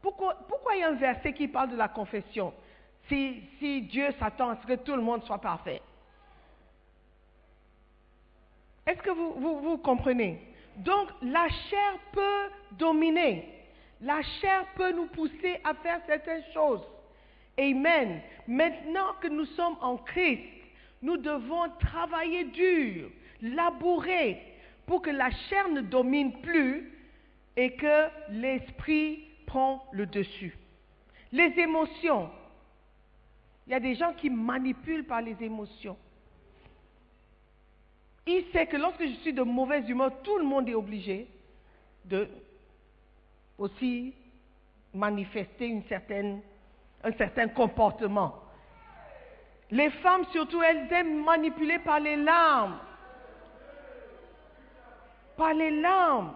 Pourquoi, 0.00 0.34
il 0.74 0.80
y 0.80 0.82
a 0.82 0.88
un 0.88 0.94
verset 0.94 1.32
qui 1.32 1.48
parle 1.48 1.70
de 1.70 1.76
la 1.76 1.88
confession? 1.88 2.52
Si, 3.08 3.82
Dieu 3.90 4.08
s'attend 4.18 4.50
à 4.50 4.56
ce 4.56 4.66
que 4.66 4.74
tout 4.74 4.94
le 4.94 5.02
monde 5.02 5.24
soit 5.24 5.38
parfait 5.38 5.80
Est-ce 8.86 9.02
que 9.02 9.10
vous 9.10 9.78
comprenez? 9.78 10.47
Donc 10.78 11.08
la 11.22 11.48
chair 11.48 11.98
peut 12.12 12.50
dominer. 12.72 13.48
La 14.00 14.22
chair 14.22 14.64
peut 14.76 14.92
nous 14.92 15.06
pousser 15.06 15.60
à 15.64 15.74
faire 15.74 16.00
certaines 16.06 16.44
choses. 16.54 16.82
Amen. 17.58 18.20
Maintenant 18.46 19.14
que 19.20 19.28
nous 19.28 19.46
sommes 19.46 19.76
en 19.80 19.96
Christ, 19.96 20.42
nous 21.02 21.16
devons 21.16 21.68
travailler 21.80 22.44
dur, 22.44 23.10
labourer, 23.42 24.40
pour 24.86 25.02
que 25.02 25.10
la 25.10 25.30
chair 25.30 25.68
ne 25.68 25.80
domine 25.80 26.40
plus 26.40 26.92
et 27.56 27.72
que 27.74 28.08
l'esprit 28.30 29.24
prend 29.46 29.84
le 29.92 30.06
dessus. 30.06 30.56
Les 31.32 31.52
émotions. 31.58 32.30
Il 33.66 33.72
y 33.72 33.74
a 33.74 33.80
des 33.80 33.96
gens 33.96 34.14
qui 34.14 34.30
manipulent 34.30 35.04
par 35.04 35.20
les 35.20 35.36
émotions. 35.42 35.96
Il 38.30 38.44
sait 38.52 38.66
que 38.66 38.76
lorsque 38.76 39.02
je 39.02 39.14
suis 39.22 39.32
de 39.32 39.42
mauvaise 39.42 39.88
humeur, 39.88 40.12
tout 40.22 40.36
le 40.36 40.44
monde 40.44 40.68
est 40.68 40.74
obligé 40.74 41.26
de 42.04 42.28
aussi 43.56 44.14
manifester 44.92 45.66
une 45.66 45.82
certaine, 45.84 46.42
un 47.02 47.12
certain 47.12 47.48
comportement. 47.48 48.34
Les 49.70 49.88
femmes, 49.88 50.26
surtout, 50.30 50.62
elles 50.62 50.92
aiment 50.92 51.24
manipuler 51.24 51.78
par 51.78 52.00
les 52.00 52.16
larmes. 52.16 52.78
Par 55.38 55.54
les 55.54 55.70
larmes. 55.80 56.34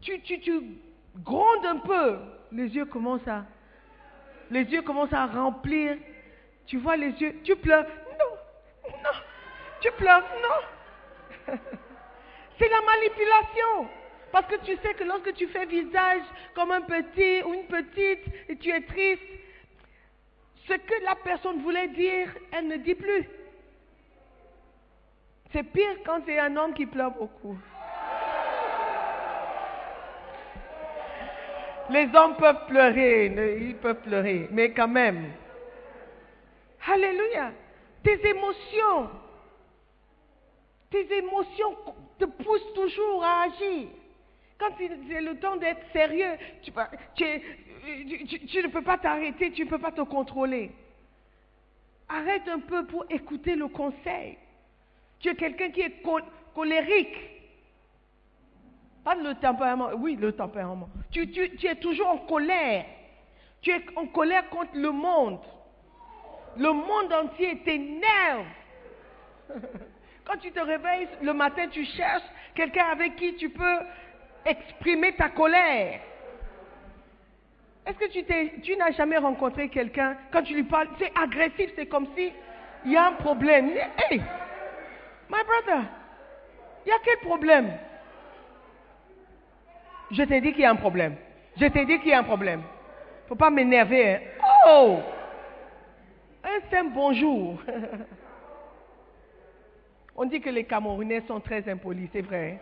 Tu, 0.00 0.20
tu, 0.20 0.38
tu 0.38 0.62
grondes 1.16 1.66
un 1.66 1.78
peu, 1.78 2.18
les 2.52 2.68
yeux 2.68 2.84
commencent 2.84 3.26
à, 3.26 3.46
les 4.48 4.62
yeux 4.62 4.82
commencent 4.82 5.12
à 5.12 5.26
remplir. 5.26 5.96
Tu 6.66 6.76
vois 6.76 6.96
les 6.96 7.10
yeux, 7.20 7.40
tu 7.42 7.56
pleures. 7.56 7.86
Tu 9.80 9.90
pleures, 9.92 10.24
non? 10.42 11.54
C'est 12.58 12.68
la 12.68 12.80
manipulation. 12.80 13.88
Parce 14.32 14.46
que 14.46 14.56
tu 14.64 14.76
sais 14.76 14.94
que 14.94 15.04
lorsque 15.04 15.32
tu 15.34 15.46
fais 15.48 15.66
visage 15.66 16.22
comme 16.54 16.70
un 16.72 16.82
petit 16.82 17.42
ou 17.44 17.54
une 17.54 17.66
petite 17.66 18.24
et 18.48 18.56
tu 18.56 18.70
es 18.70 18.80
triste, 18.82 19.22
ce 20.66 20.74
que 20.74 21.04
la 21.04 21.14
personne 21.14 21.62
voulait 21.62 21.88
dire, 21.88 22.28
elle 22.52 22.68
ne 22.68 22.76
dit 22.76 22.94
plus. 22.94 23.26
C'est 25.52 25.62
pire 25.62 25.96
quand 26.04 26.20
c'est 26.26 26.38
un 26.38 26.54
homme 26.56 26.74
qui 26.74 26.84
pleure 26.84 27.12
beaucoup. 27.12 27.56
Les 31.90 32.06
hommes 32.14 32.36
peuvent 32.36 32.66
pleurer, 32.66 33.26
ils 33.60 33.76
peuvent 33.76 34.02
pleurer, 34.02 34.46
mais 34.50 34.72
quand 34.72 34.88
même. 34.88 35.32
Alléluia. 36.86 37.52
Tes 38.04 38.28
émotions, 38.28 39.08
tes 40.90 41.18
émotions 41.18 41.76
te 42.18 42.24
poussent 42.24 42.72
toujours 42.74 43.22
à 43.24 43.42
agir. 43.44 43.88
Quand 44.58 44.70
c'est 44.78 45.20
le 45.20 45.38
temps 45.38 45.56
d'être 45.56 45.82
sérieux, 45.92 46.36
tu, 46.62 46.72
ne 46.72 48.68
peux 48.68 48.82
pas 48.82 48.98
t'arrêter, 48.98 49.52
tu 49.52 49.64
ne 49.64 49.70
peux 49.70 49.78
pas 49.78 49.92
te 49.92 50.00
contrôler. 50.00 50.72
Arrête 52.08 52.48
un 52.48 52.60
peu 52.60 52.84
pour 52.86 53.04
écouter 53.10 53.54
le 53.54 53.68
conseil. 53.68 54.36
Tu 55.20 55.28
es 55.28 55.34
quelqu'un 55.34 55.70
qui 55.70 55.82
est 55.82 56.02
col- 56.02 56.24
colérique. 56.54 57.16
Pas 59.04 59.14
le 59.14 59.34
tempérament, 59.34 59.90
oui, 59.96 60.16
le 60.16 60.32
tempérament. 60.32 60.88
Tu 61.10 61.22
es 61.22 61.74
toujours 61.76 62.08
en 62.08 62.18
colère. 62.18 62.84
Tu 63.60 63.70
es 63.70 63.82
en 63.96 64.06
colère 64.06 64.48
contre 64.48 64.74
le 64.74 64.90
monde. 64.90 65.38
Le 66.56 66.72
monde 66.72 67.12
entier 67.12 67.58
t'énerve. 67.60 68.46
Quand 70.28 70.36
tu 70.38 70.50
te 70.52 70.60
réveilles 70.60 71.08
le 71.22 71.32
matin, 71.32 71.68
tu 71.68 71.84
cherches 71.86 72.22
quelqu'un 72.54 72.84
avec 72.92 73.16
qui 73.16 73.34
tu 73.36 73.48
peux 73.48 73.78
exprimer 74.44 75.14
ta 75.14 75.30
colère. 75.30 76.00
Est-ce 77.86 77.96
que 77.96 78.08
tu, 78.12 78.22
t'es- 78.24 78.52
tu 78.62 78.76
n'as 78.76 78.90
jamais 78.90 79.16
rencontré 79.16 79.70
quelqu'un, 79.70 80.16
quand 80.30 80.42
tu 80.42 80.52
lui 80.54 80.64
parles, 80.64 80.88
c'est 80.98 81.10
agressif, 81.18 81.70
c'est 81.76 81.86
comme 81.86 82.06
si 82.14 82.30
il 82.84 82.92
y 82.92 82.96
a 82.96 83.06
un 83.06 83.12
problème. 83.12 83.70
Hey, 83.70 84.18
my 85.30 85.38
brother, 85.46 85.84
il 86.84 86.90
y 86.90 86.92
a 86.92 86.98
quel 87.02 87.18
problème? 87.20 87.72
Je 90.10 90.22
t'ai 90.24 90.42
dit 90.42 90.52
qu'il 90.52 90.60
y 90.62 90.66
a 90.66 90.70
un 90.70 90.76
problème. 90.76 91.16
Je 91.58 91.66
t'ai 91.66 91.86
dit 91.86 91.98
qu'il 92.00 92.08
y 92.10 92.12
a 92.12 92.18
un 92.18 92.24
problème. 92.24 92.62
Faut 93.28 93.34
pas 93.34 93.48
m'énerver. 93.50 94.14
hein. 94.16 94.20
Oh 94.66 94.98
Un 96.44 96.60
simple 96.70 96.90
bonjour. 96.92 97.62
On 100.20 100.24
dit 100.24 100.40
que 100.40 100.50
les 100.50 100.64
Camerounais 100.64 101.22
sont 101.28 101.38
très 101.38 101.68
impolis, 101.70 102.08
c'est 102.12 102.22
vrai. 102.22 102.60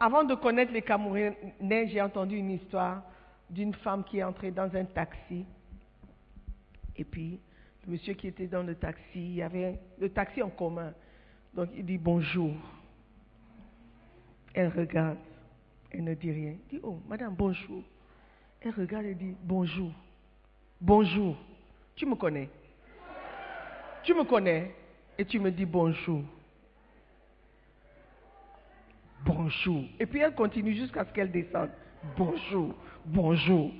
Avant 0.00 0.24
de 0.24 0.34
connaître 0.34 0.72
les 0.72 0.80
Camerounais, 0.80 1.88
j'ai 1.88 2.00
entendu 2.00 2.38
une 2.38 2.52
histoire 2.52 3.02
d'une 3.50 3.74
femme 3.74 4.02
qui 4.02 4.16
est 4.16 4.22
entrée 4.22 4.50
dans 4.50 4.74
un 4.74 4.86
taxi 4.86 5.44
Et 6.96 7.04
puis, 7.04 7.38
le 7.84 7.92
monsieur 7.92 8.14
qui 8.14 8.28
était 8.28 8.46
dans 8.46 8.62
le 8.62 8.74
taxi, 8.76 9.02
il 9.14 9.34
y 9.34 9.42
avait 9.42 9.78
le 9.98 10.08
taxi 10.08 10.42
en 10.42 10.48
commun. 10.48 10.94
Donc, 11.52 11.68
il 11.76 11.84
dit 11.84 11.98
bonjour. 11.98 12.54
Elle 14.54 14.68
regarde, 14.68 15.18
elle 15.90 16.04
ne 16.04 16.14
dit 16.14 16.32
rien. 16.32 16.54
Il 16.70 16.78
dit, 16.78 16.80
oh, 16.82 16.98
madame, 17.06 17.34
bonjour. 17.36 17.82
Elle 18.62 18.72
regarde 18.72 19.04
et 19.04 19.14
dit, 19.14 19.36
bonjour. 19.42 19.92
Bonjour. 20.80 21.36
Tu 21.94 22.06
me 22.06 22.14
connais? 22.14 22.48
Tu 24.02 24.14
me 24.14 24.24
connais 24.24 24.74
Et 25.18 25.24
tu 25.24 25.38
me 25.38 25.50
dis 25.50 25.66
bonjour. 25.66 26.22
Bonjour. 29.24 29.84
Et 29.98 30.06
puis 30.06 30.20
elle 30.20 30.34
continue 30.34 30.74
jusqu'à 30.74 31.04
ce 31.04 31.12
qu'elle 31.12 31.30
descende. 31.30 31.70
Bonjour, 32.16 32.74
bonjour. 33.04 33.70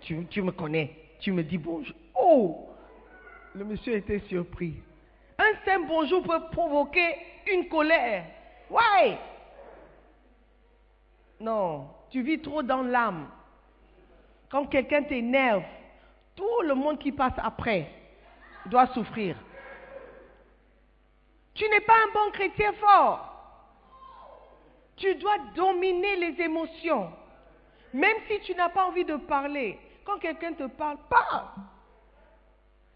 Tu, 0.00 0.42
me 0.42 0.52
connais. 0.52 0.94
Tu 1.18 1.32
me 1.32 1.42
dis 1.42 1.58
bonjour. 1.58 1.96
Oh 2.14 2.68
Le 3.54 3.64
monsieur 3.64 3.94
était 3.94 4.20
surpris. 4.20 4.74
Un 5.38 5.64
simple 5.64 5.88
bonjour 5.88 6.22
peut 6.22 6.40
provoquer 6.52 7.16
une 7.52 7.68
colère. 7.68 8.24
Ouais. 8.70 9.18
Non, 11.40 11.88
tu 12.10 12.22
vis 12.22 12.40
trop 12.40 12.62
dans 12.62 12.82
l'âme. 12.82 13.28
Quand 14.48 14.66
quelqu'un 14.66 15.02
t'énerve, 15.02 15.64
tout 16.36 16.62
le 16.64 16.74
monde 16.74 16.98
qui 16.98 17.10
passe 17.10 17.34
après 17.38 17.90
doit 18.66 18.86
souffrir. 18.88 19.36
Tu 21.54 21.68
n'es 21.68 21.80
pas 21.80 21.94
un 21.94 22.12
bon 22.12 22.30
chrétien 22.32 22.72
fort. 22.74 23.30
Tu 24.96 25.14
dois 25.16 25.38
dominer 25.54 26.16
les 26.16 26.42
émotions. 26.42 27.10
Même 27.92 28.16
si 28.28 28.40
tu 28.40 28.54
n'as 28.54 28.68
pas 28.68 28.86
envie 28.86 29.04
de 29.04 29.16
parler, 29.16 29.78
quand 30.04 30.18
quelqu'un 30.18 30.52
te 30.52 30.66
parle, 30.66 30.98
parle. 31.08 31.46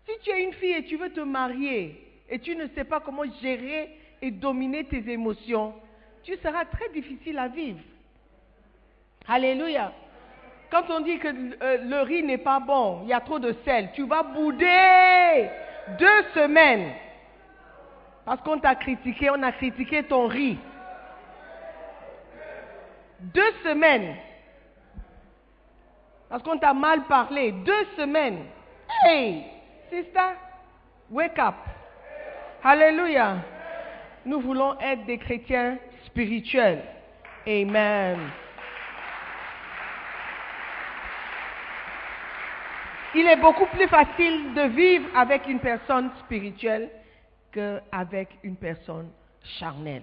Si 0.06 0.12
tu 0.22 0.30
es 0.30 0.42
une 0.42 0.54
fille 0.54 0.72
et 0.72 0.84
tu 0.84 0.96
veux 0.96 1.12
te 1.12 1.20
marier 1.20 2.22
et 2.28 2.38
tu 2.38 2.56
ne 2.56 2.66
sais 2.68 2.84
pas 2.84 3.00
comment 3.00 3.24
gérer 3.40 3.96
et 4.20 4.30
dominer 4.30 4.84
tes 4.84 5.08
émotions, 5.10 5.74
tu 6.22 6.36
seras 6.38 6.64
très 6.64 6.88
difficile 6.90 7.38
à 7.38 7.48
vivre. 7.48 7.80
Alléluia. 9.26 9.92
Quand 10.70 10.90
on 10.90 11.00
dit 11.00 11.18
que 11.18 11.28
euh, 11.28 11.78
le 11.82 12.02
riz 12.02 12.22
n'est 12.22 12.38
pas 12.38 12.60
bon, 12.60 13.00
il 13.04 13.08
y 13.08 13.12
a 13.14 13.20
trop 13.20 13.38
de 13.38 13.54
sel, 13.64 13.90
tu 13.94 14.06
vas 14.06 14.22
bouder 14.22 15.48
deux 15.98 16.22
semaines. 16.34 16.92
Parce 18.24 18.42
qu'on 18.42 18.58
t'a 18.58 18.74
critiqué, 18.74 19.30
on 19.30 19.42
a 19.42 19.52
critiqué 19.52 20.02
ton 20.02 20.26
riz. 20.26 20.58
Deux 23.20 23.52
semaines. 23.64 24.16
Parce 26.28 26.42
qu'on 26.42 26.58
t'a 26.58 26.74
mal 26.74 27.04
parlé. 27.04 27.52
Deux 27.52 27.86
semaines. 27.96 28.44
Hey, 29.04 29.44
sister, 29.90 30.34
wake 31.10 31.38
up. 31.38 31.54
Alléluia. 32.62 33.36
Nous 34.26 34.40
voulons 34.40 34.78
être 34.78 35.06
des 35.06 35.16
chrétiens 35.16 35.78
spirituels. 36.04 36.82
Amen. 37.46 38.18
Il 43.14 43.26
est 43.26 43.36
beaucoup 43.36 43.64
plus 43.66 43.88
facile 43.88 44.52
de 44.52 44.68
vivre 44.68 45.08
avec 45.14 45.46
une 45.48 45.60
personne 45.60 46.10
spirituelle 46.20 46.90
qu'avec 47.52 48.28
une 48.42 48.56
personne 48.56 49.10
charnelle. 49.42 50.02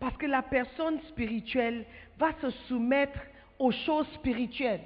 Parce 0.00 0.16
que 0.16 0.26
la 0.26 0.42
personne 0.42 1.00
spirituelle 1.02 1.84
va 2.18 2.32
se 2.40 2.50
soumettre 2.66 3.20
aux 3.58 3.70
choses 3.70 4.08
spirituelles. 4.14 4.80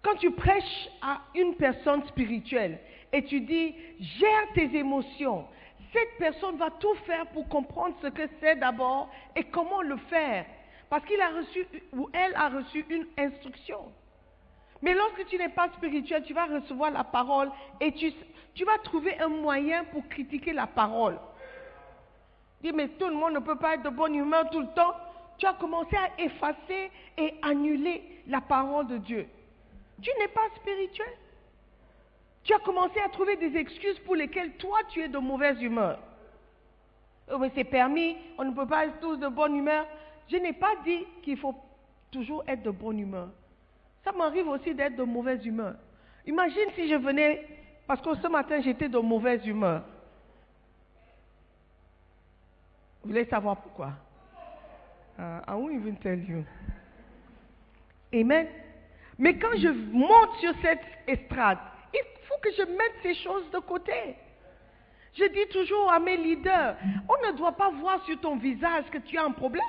Quand 0.00 0.14
tu 0.16 0.30
prêches 0.30 0.88
à 1.02 1.20
une 1.34 1.54
personne 1.56 2.02
spirituelle 2.06 2.78
et 3.12 3.24
tu 3.24 3.40
dis, 3.40 3.74
gère 4.00 4.52
tes 4.54 4.74
émotions, 4.74 5.46
cette 5.92 6.16
personne 6.18 6.56
va 6.56 6.70
tout 6.70 6.94
faire 7.06 7.26
pour 7.26 7.46
comprendre 7.48 7.94
ce 8.00 8.06
que 8.06 8.22
c'est 8.40 8.56
d'abord 8.56 9.10
et 9.36 9.44
comment 9.44 9.82
le 9.82 9.98
faire. 10.08 10.46
Parce 10.88 11.04
qu'il 11.04 11.20
a 11.20 11.28
reçu 11.28 11.66
ou 11.92 12.08
elle 12.14 12.34
a 12.34 12.48
reçu 12.48 12.86
une 12.88 13.06
instruction. 13.18 13.92
Mais 14.82 14.94
lorsque 14.94 15.24
tu 15.26 15.38
n'es 15.38 15.48
pas 15.48 15.68
spirituel, 15.70 16.24
tu 16.24 16.34
vas 16.34 16.46
recevoir 16.46 16.90
la 16.90 17.04
parole 17.04 17.50
et 17.80 17.92
tu, 17.92 18.12
tu 18.54 18.64
vas 18.64 18.78
trouver 18.78 19.18
un 19.20 19.28
moyen 19.28 19.84
pour 19.84 20.06
critiquer 20.08 20.52
la 20.52 20.66
parole. 20.66 21.18
Dis, 22.62 22.72
mais 22.72 22.88
tout 22.88 23.08
le 23.08 23.14
monde 23.14 23.34
ne 23.34 23.38
peut 23.38 23.56
pas 23.56 23.74
être 23.74 23.82
de 23.84 23.90
bonne 23.90 24.14
humeur 24.14 24.50
tout 24.50 24.60
le 24.60 24.74
temps. 24.74 24.94
Tu 25.38 25.46
as 25.46 25.54
commencé 25.54 25.96
à 25.96 26.20
effacer 26.20 26.90
et 27.16 27.34
annuler 27.42 28.22
la 28.26 28.40
parole 28.40 28.88
de 28.88 28.98
Dieu. 28.98 29.26
Tu 30.00 30.10
n'es 30.18 30.28
pas 30.28 30.48
spirituel. 30.56 31.16
Tu 32.44 32.52
as 32.52 32.58
commencé 32.58 32.98
à 33.00 33.08
trouver 33.08 33.36
des 33.36 33.56
excuses 33.56 33.98
pour 34.00 34.16
lesquelles 34.16 34.56
toi 34.56 34.78
tu 34.88 35.00
es 35.00 35.08
de 35.08 35.18
mauvaise 35.18 35.62
humeur. 35.62 35.98
Oh, 37.32 37.38
c'est 37.54 37.64
permis, 37.64 38.16
on 38.36 38.44
ne 38.44 38.52
peut 38.52 38.66
pas 38.66 38.86
être 38.86 38.98
tous 39.00 39.16
de 39.16 39.28
bonne 39.28 39.54
humeur. 39.54 39.86
Je 40.28 40.36
n'ai 40.36 40.52
pas 40.52 40.74
dit 40.84 41.06
qu'il 41.22 41.38
faut 41.38 41.54
toujours 42.10 42.42
être 42.48 42.64
de 42.64 42.70
bonne 42.70 42.98
humeur. 42.98 43.28
Ça 44.04 44.12
m'arrive 44.12 44.48
aussi 44.48 44.74
d'être 44.74 44.96
de 44.96 45.02
mauvaise 45.02 45.44
humeur. 45.44 45.74
Imagine 46.26 46.70
si 46.74 46.88
je 46.88 46.94
venais, 46.96 47.46
parce 47.86 48.00
que 48.00 48.14
ce 48.16 48.28
matin 48.28 48.60
j'étais 48.60 48.88
de 48.88 48.98
mauvaise 48.98 49.44
humeur. 49.46 49.82
Vous 53.02 53.10
voulez 53.10 53.24
savoir 53.26 53.56
pourquoi? 53.60 53.92
Uh, 55.18 55.40
I 55.46 55.54
won't 55.54 55.74
even 55.74 55.96
tell 55.96 56.18
you. 56.18 56.44
Amen. 58.12 58.46
Mais 59.18 59.38
quand 59.38 59.56
je 59.56 59.68
monte 59.68 60.36
sur 60.40 60.52
cette 60.62 60.82
estrade, 61.06 61.58
il 61.92 62.00
faut 62.26 62.38
que 62.42 62.50
je 62.52 62.62
mette 62.62 62.94
ces 63.02 63.14
choses 63.16 63.50
de 63.50 63.58
côté. 63.58 64.16
Je 65.14 65.24
dis 65.24 65.46
toujours 65.52 65.92
à 65.92 65.98
mes 65.98 66.16
leaders, 66.16 66.76
on 67.08 67.26
ne 67.26 67.36
doit 67.36 67.52
pas 67.52 67.70
voir 67.70 68.02
sur 68.04 68.18
ton 68.20 68.36
visage 68.36 68.84
que 68.90 68.98
tu 68.98 69.18
as 69.18 69.24
un 69.24 69.32
problème. 69.32 69.62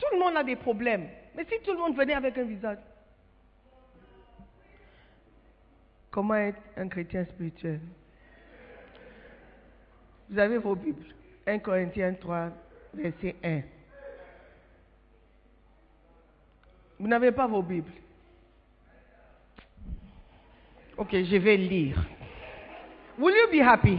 Tout 0.00 0.06
le 0.12 0.18
monde 0.18 0.36
a 0.36 0.42
des 0.42 0.56
problèmes. 0.56 1.08
Mais 1.36 1.44
si 1.44 1.60
tout 1.62 1.72
le 1.72 1.78
monde 1.78 1.96
venait 1.96 2.14
avec 2.14 2.36
un 2.38 2.44
visage, 2.44 2.78
comment 6.10 6.34
être 6.34 6.60
un 6.76 6.88
chrétien 6.88 7.24
spirituel? 7.26 7.80
Vous 10.28 10.38
avez 10.38 10.58
vos 10.58 10.74
Bibles. 10.74 11.14
1 11.46 11.58
Corinthiens 11.58 12.14
3, 12.14 12.50
verset 12.94 13.36
1. 13.42 13.60
Vous 16.98 17.08
n'avez 17.08 17.32
pas 17.32 17.46
vos 17.46 17.62
Bibles. 17.62 17.92
Ok, 20.96 21.12
je 21.12 21.36
vais 21.36 21.56
lire. 21.56 21.96
Will 23.18 23.34
you 23.34 23.50
be 23.50 23.62
happy? 23.62 23.98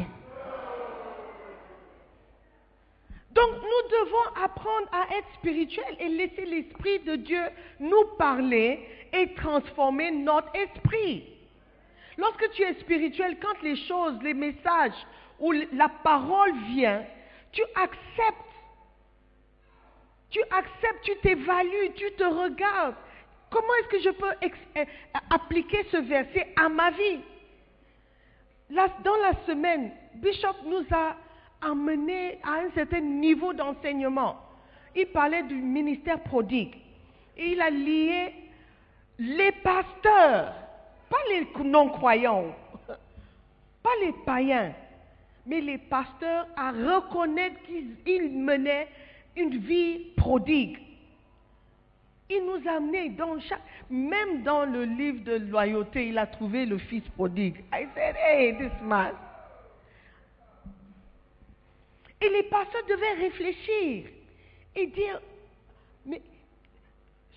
Donc 3.33 3.49
nous 3.55 3.97
devons 3.97 4.43
apprendre 4.43 4.87
à 4.91 5.15
être 5.17 5.33
spirituels 5.35 5.95
et 5.99 6.09
laisser 6.09 6.45
l'Esprit 6.45 6.99
de 6.99 7.15
Dieu 7.15 7.43
nous 7.79 8.05
parler 8.17 8.85
et 9.13 9.33
transformer 9.35 10.11
notre 10.11 10.53
esprit. 10.55 11.23
Lorsque 12.17 12.51
tu 12.51 12.63
es 12.63 12.73
spirituel, 12.75 13.37
quand 13.41 13.61
les 13.61 13.77
choses, 13.87 14.21
les 14.21 14.33
messages 14.33 15.07
ou 15.39 15.53
la 15.53 15.89
parole 16.03 16.53
vient, 16.73 17.03
tu 17.51 17.61
acceptes. 17.75 18.37
Tu 20.29 20.39
acceptes, 20.51 21.03
tu 21.03 21.15
t'évalues, 21.17 21.93
tu 21.95 22.11
te 22.13 22.23
regardes. 22.23 22.95
Comment 23.49 23.73
est-ce 23.79 23.87
que 23.89 24.01
je 24.01 24.09
peux 24.11 24.31
euh, 24.77 24.85
appliquer 25.29 25.85
ce 25.91 25.97
verset 25.97 26.53
à 26.55 26.69
ma 26.69 26.91
vie? 26.91 27.19
Dans 28.69 29.17
la 29.17 29.33
semaine, 29.45 29.91
Bishop 30.15 30.55
nous 30.65 30.85
a 30.91 31.15
amené 31.61 32.39
à 32.43 32.65
un 32.65 32.71
certain 32.73 32.99
niveau 33.01 33.53
d'enseignement. 33.53 34.37
Il 34.95 35.07
parlait 35.07 35.43
du 35.43 35.55
ministère 35.55 36.19
prodigue. 36.21 36.75
Et 37.37 37.51
il 37.51 37.61
a 37.61 37.69
lié 37.69 38.33
les 39.19 39.51
pasteurs, 39.63 40.53
pas 41.09 41.17
les 41.29 41.47
non-croyants, 41.63 42.55
pas 43.83 43.89
les 44.01 44.13
païens, 44.25 44.73
mais 45.45 45.61
les 45.61 45.77
pasteurs 45.77 46.47
à 46.55 46.71
reconnaître 46.71 47.57
qu'ils 48.05 48.31
menaient 48.31 48.87
une 49.35 49.57
vie 49.57 49.99
prodigue. 50.17 50.77
Il 52.29 52.45
nous 52.45 52.67
a 52.67 52.77
amené 52.77 53.09
dans 53.09 53.39
chaque, 53.41 53.61
même 53.89 54.43
dans 54.43 54.65
le 54.65 54.85
livre 54.85 55.23
de 55.23 55.35
loyauté, 55.35 56.07
il 56.07 56.17
a 56.17 56.25
trouvé 56.25 56.65
le 56.65 56.77
fils 56.77 57.03
prodigue. 57.15 57.57
I 57.73 57.87
said, 57.93 58.15
hey, 58.15 58.57
this 58.57 58.71
man. 58.81 59.11
Et 62.21 62.29
les 62.29 62.43
pasteurs 62.43 62.85
devaient 62.87 63.13
réfléchir 63.13 64.05
et 64.75 64.87
dire, 64.87 65.19
mais 66.05 66.21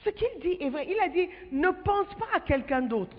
ce 0.04 0.10
qu'il 0.10 0.40
dit 0.40 0.56
est 0.60 0.68
vrai. 0.68 0.86
Il 0.88 1.00
a 1.00 1.08
dit, 1.08 1.28
ne 1.52 1.70
pense 1.70 2.08
pas 2.18 2.28
à 2.34 2.40
quelqu'un 2.40 2.82
d'autre. 2.82 3.16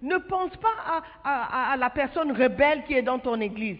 Ne 0.00 0.16
pense 0.18 0.56
pas 0.58 1.02
à, 1.24 1.76
la 1.76 1.90
personne 1.90 2.30
rebelle 2.30 2.84
qui 2.84 2.94
est 2.94 3.02
dans 3.02 3.18
ton 3.18 3.40
église. 3.40 3.78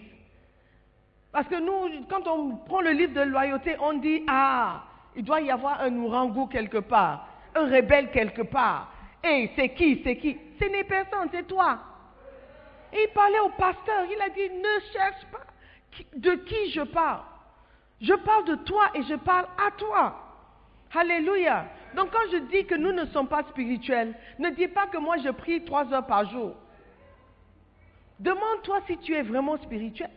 Parce 1.30 1.46
que 1.46 1.60
nous, 1.60 2.04
quand 2.08 2.26
on 2.26 2.56
prend 2.56 2.80
le 2.80 2.90
livre 2.90 3.14
de 3.14 3.20
loyauté, 3.20 3.76
on 3.80 3.94
dit, 3.94 4.24
ah, 4.26 4.82
il 5.14 5.22
doit 5.22 5.40
y 5.40 5.50
avoir 5.50 5.80
un 5.80 5.94
ourangou 5.96 6.46
quelque 6.46 6.78
part, 6.78 7.28
un 7.54 7.66
rebelle 7.66 8.10
quelque 8.10 8.42
part. 8.42 8.92
Hé, 9.22 9.50
c'est 9.54 9.68
qui, 9.70 10.00
c'est 10.02 10.16
qui? 10.16 10.36
Ce 10.60 10.64
n'est 10.64 10.84
personne, 10.84 11.28
c'est 11.32 11.46
toi. 11.46 11.78
Et 12.92 13.04
il 13.08 13.12
parlait 13.12 13.40
au 13.40 13.50
pasteur, 13.50 14.06
il 14.10 14.20
a 14.20 14.28
dit, 14.30 14.48
ne 14.50 14.92
cherche 14.92 15.24
pas 15.30 15.47
de 16.16 16.34
qui 16.34 16.70
je 16.70 16.82
parle? 16.82 17.22
Je 18.00 18.14
parle 18.14 18.44
de 18.44 18.54
toi 18.56 18.90
et 18.94 19.02
je 19.02 19.14
parle 19.14 19.46
à 19.58 19.70
toi. 19.72 20.24
Alléluia. 20.94 21.66
Donc 21.94 22.10
quand 22.10 22.30
je 22.32 22.38
dis 22.38 22.64
que 22.66 22.74
nous 22.74 22.92
ne 22.92 23.06
sommes 23.06 23.28
pas 23.28 23.42
spirituels, 23.44 24.14
ne 24.38 24.50
dis 24.50 24.68
pas 24.68 24.86
que 24.86 24.98
moi 24.98 25.16
je 25.18 25.30
prie 25.30 25.64
trois 25.64 25.92
heures 25.92 26.06
par 26.06 26.28
jour. 26.30 26.54
Demande-toi 28.20 28.80
si 28.86 28.98
tu 28.98 29.14
es 29.14 29.22
vraiment 29.22 29.56
spirituel. 29.58 30.10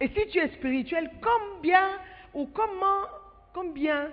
Et 0.00 0.08
si 0.08 0.26
tu 0.28 0.38
es 0.38 0.48
spirituel, 0.48 1.10
combien 1.22 1.88
ou 2.34 2.46
comment, 2.46 3.06
combien, 3.54 4.10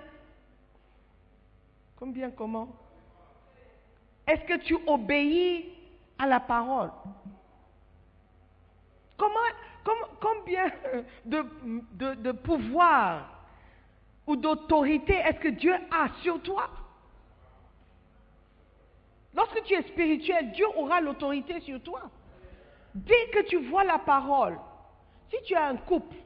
combien 1.96 2.30
comment? 2.30 2.68
Est-ce 4.26 4.44
que 4.44 4.58
tu 4.64 4.76
obéis 4.86 5.68
à 6.18 6.26
la 6.26 6.40
parole? 6.40 6.90
Comment, 9.18 9.34
combien 10.20 10.70
de, 11.24 12.32
pouvoir 12.32 13.30
ou 14.26 14.36
d'autorité 14.36 15.14
est-ce 15.14 15.40
que 15.40 15.48
Dieu 15.48 15.74
a 15.90 16.08
sur 16.22 16.40
toi? 16.42 16.70
Lorsque 19.34 19.62
tu 19.64 19.74
es 19.74 19.82
spirituel, 19.82 20.52
Dieu 20.52 20.66
aura 20.76 21.00
l'autorité 21.00 21.60
sur 21.60 21.82
toi. 21.82 22.02
Dès 22.94 23.28
que 23.32 23.42
tu 23.48 23.56
vois 23.68 23.84
la 23.84 23.98
parole, 23.98 24.58
si 25.30 25.42
tu 25.42 25.54
as 25.54 25.66
un 25.66 25.76
couple 25.76 26.16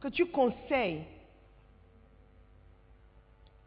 que 0.00 0.08
tu 0.08 0.26
conseilles, 0.26 1.04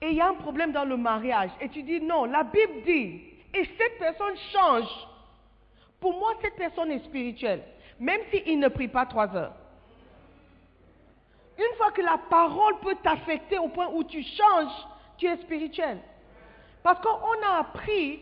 et 0.01 0.09
il 0.09 0.15
y 0.15 0.21
a 0.21 0.29
un 0.29 0.33
problème 0.33 0.71
dans 0.71 0.85
le 0.85 0.97
mariage, 0.97 1.51
et 1.61 1.69
tu 1.69 1.83
dis 1.83 2.01
non, 2.01 2.25
la 2.25 2.43
Bible 2.43 2.81
dit, 2.83 3.21
et 3.53 3.65
cette 3.77 3.99
personne 3.99 4.35
change, 4.51 4.89
pour 5.99 6.17
moi, 6.17 6.33
cette 6.41 6.55
personne 6.55 6.91
est 6.91 7.05
spirituelle, 7.05 7.63
même 8.01 8.21
s'il 8.31 8.59
ne 8.59 8.67
prie 8.67 8.87
pas 8.87 9.05
trois 9.05 9.33
heures. 9.35 9.53
Une 11.57 11.77
fois 11.77 11.91
que 11.91 12.01
la 12.01 12.17
parole 12.17 12.79
peut 12.79 12.95
t'affecter 13.03 13.59
au 13.59 13.67
point 13.67 13.89
où 13.93 14.03
tu 14.03 14.23
changes, 14.23 14.87
tu 15.17 15.27
es 15.27 15.37
spirituel. 15.37 15.99
Parce 16.81 16.99
qu'on 16.99 17.47
a 17.47 17.59
appris, 17.59 18.19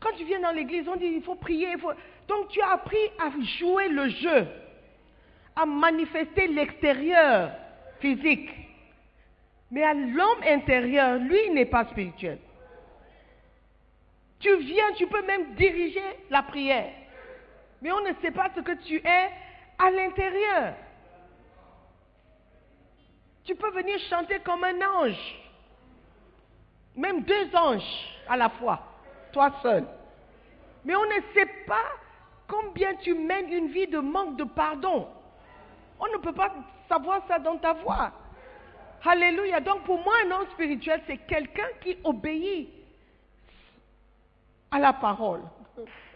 quand 0.00 0.10
tu 0.16 0.24
viens 0.24 0.40
dans 0.40 0.50
l'église, 0.50 0.88
on 0.88 0.96
dit 0.96 1.06
il 1.06 1.22
faut 1.22 1.36
prier. 1.36 1.76
Donc 2.26 2.48
tu 2.48 2.60
as 2.60 2.72
appris 2.72 2.98
à 3.20 3.30
jouer 3.58 3.88
le 3.88 4.08
jeu, 4.08 4.48
à 5.54 5.64
manifester 5.64 6.48
l'extérieur 6.48 7.52
physique. 8.00 8.50
Mais 9.70 9.84
à 9.84 9.94
l'homme 9.94 10.42
intérieur, 10.44 11.18
lui, 11.18 11.50
n'est 11.50 11.66
pas 11.66 11.84
spirituel. 11.84 12.38
Tu 14.40 14.56
viens, 14.56 14.92
tu 14.96 15.06
peux 15.06 15.24
même 15.24 15.54
diriger 15.54 16.02
la 16.30 16.42
prière. 16.42 16.90
Mais 17.84 17.92
on 17.92 18.00
ne 18.00 18.14
sait 18.22 18.30
pas 18.30 18.48
ce 18.56 18.62
que 18.62 18.72
tu 18.86 18.96
es 18.96 19.30
à 19.78 19.90
l'intérieur. 19.90 20.72
Tu 23.44 23.54
peux 23.54 23.70
venir 23.72 23.98
chanter 24.08 24.38
comme 24.40 24.64
un 24.64 24.80
ange. 24.80 25.44
Même 26.96 27.24
deux 27.24 27.54
anges 27.54 28.22
à 28.26 28.38
la 28.38 28.48
fois, 28.48 28.80
toi 29.34 29.52
seul. 29.60 29.84
Mais 30.86 30.96
on 30.96 31.04
ne 31.04 31.20
sait 31.34 31.50
pas 31.66 31.84
combien 32.48 32.94
tu 32.94 33.12
mènes 33.12 33.52
une 33.52 33.68
vie 33.68 33.86
de 33.86 33.98
manque 33.98 34.36
de 34.38 34.44
pardon. 34.44 35.06
On 36.00 36.06
ne 36.06 36.16
peut 36.22 36.32
pas 36.32 36.54
savoir 36.88 37.20
ça 37.28 37.38
dans 37.38 37.58
ta 37.58 37.74
voix. 37.74 38.12
Alléluia. 39.04 39.60
Donc 39.60 39.82
pour 39.82 40.02
moi, 40.02 40.14
un 40.24 40.30
homme 40.30 40.46
spirituel, 40.52 41.02
c'est 41.06 41.18
quelqu'un 41.18 41.68
qui 41.82 41.98
obéit 42.02 42.70
à 44.70 44.78
la 44.78 44.94
parole. 44.94 45.42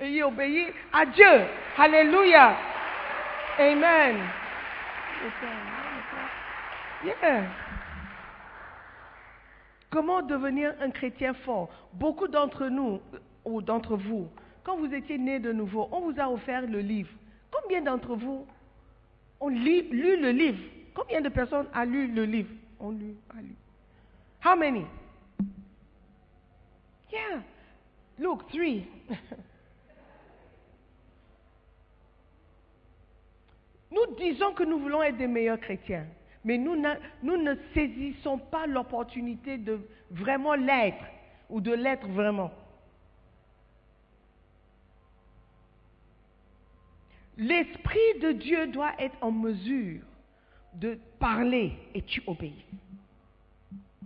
Il 0.00 0.22
obéit 0.22 0.72
à 0.92 1.06
Dieu. 1.06 1.44
Alléluia. 1.76 2.56
Amen. 3.58 4.16
Comment 9.90 10.22
devenir 10.22 10.74
un 10.80 10.90
chrétien 10.90 11.34
fort? 11.34 11.68
Beaucoup 11.92 12.28
d'entre 12.28 12.68
nous, 12.68 13.00
ou 13.44 13.62
d'entre 13.62 13.96
vous, 13.96 14.28
quand 14.62 14.76
vous 14.76 14.92
étiez 14.92 15.18
nés 15.18 15.38
de 15.38 15.52
nouveau, 15.52 15.88
on 15.90 16.00
vous 16.00 16.20
a 16.20 16.28
offert 16.28 16.62
le 16.62 16.80
livre. 16.80 17.10
Combien 17.50 17.80
d'entre 17.80 18.14
vous 18.14 18.46
ont 19.40 19.48
lu, 19.48 19.82
le 19.90 20.30
livre? 20.30 20.62
Combien 20.94 21.20
de 21.20 21.28
personnes 21.28 21.66
ont 21.74 21.84
lu 21.84 22.08
le 22.08 22.24
livre? 22.24 22.50
Ont 22.78 22.90
lu, 22.90 23.14
a 23.30 23.40
lu. 23.40 23.54
How 24.44 24.56
many? 24.56 24.84
Yeah. 27.10 27.42
Look, 28.18 28.48
three. 28.50 28.86
nous 33.90 34.14
disons 34.16 34.52
que 34.52 34.64
nous 34.64 34.78
voulons 34.78 35.02
être 35.02 35.16
des 35.16 35.26
meilleurs 35.26 35.60
chrétiens 35.60 36.06
mais 36.44 36.56
nous, 36.56 36.76
ne 36.76 37.54
saisissons 37.74 38.38
pas 38.38 38.66
l'opportunité 38.66 39.58
de 39.58 39.80
vraiment 40.10 40.54
l'être 40.54 41.04
ou 41.50 41.60
de 41.60 41.72
l'être 41.72 42.08
vraiment. 42.08 42.50
L'Esprit 47.36 48.18
de 48.22 48.32
Dieu 48.32 48.66
doit 48.68 48.92
être 48.98 49.16
en 49.20 49.30
mesure 49.30 50.00
de 50.74 50.98
parler 51.18 51.72
et 51.94 52.02
tu 52.02 52.22
obéis. 52.26 52.64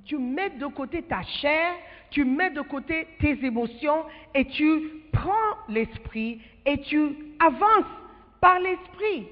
Tu 0.05 0.19
mets 0.19 0.51
de 0.51 0.67
côté 0.67 1.03
ta 1.03 1.23
chair, 1.23 1.75
tu 2.11 2.25
mets 2.25 2.51
de 2.51 2.61
côté 2.63 3.07
tes 3.21 3.39
émotions 3.45 4.05
et 4.35 4.47
tu 4.47 5.05
prends 5.13 5.57
l'Esprit 5.69 6.41
et 6.67 6.81
tu 6.83 7.35
avances 7.39 7.87
par 8.41 8.59
l'Esprit. 8.59 9.29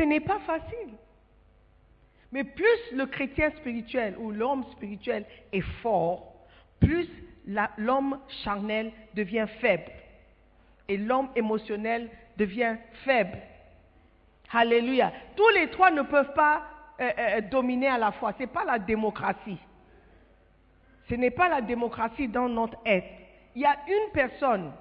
Ce 0.00 0.04
n'est 0.06 0.20
pas 0.20 0.38
facile. 0.46 0.94
Mais 2.32 2.42
plus 2.42 2.92
le 2.92 3.04
chrétien 3.04 3.50
spirituel 3.50 4.16
ou 4.18 4.30
l'homme 4.30 4.64
spirituel 4.72 5.26
est 5.52 5.60
fort, 5.82 6.46
plus 6.80 7.06
l'homme 7.76 8.18
charnel 8.42 8.92
devient 9.14 9.46
faible. 9.60 9.92
Et 10.88 10.96
l'homme 10.96 11.28
émotionnel 11.36 12.08
devient 12.38 12.76
faible. 13.04 13.36
Alléluia. 14.50 15.12
Tous 15.36 15.48
les 15.50 15.68
trois 15.68 15.90
ne 15.90 16.02
peuvent 16.02 16.32
pas 16.32 16.62
euh, 16.98 17.10
euh, 17.18 17.40
dominer 17.42 17.88
à 17.88 17.98
la 17.98 18.12
fois. 18.12 18.32
Ce 18.32 18.38
n'est 18.38 18.46
pas 18.46 18.64
la 18.64 18.78
démocratie. 18.78 19.58
Ce 21.10 21.14
n'est 21.14 21.30
pas 21.30 21.50
la 21.50 21.60
démocratie 21.60 22.26
dans 22.26 22.48
notre 22.48 22.78
être. 22.86 23.06
Il 23.54 23.60
y 23.60 23.66
a 23.66 23.76
une 23.86 24.12
personne, 24.14 24.72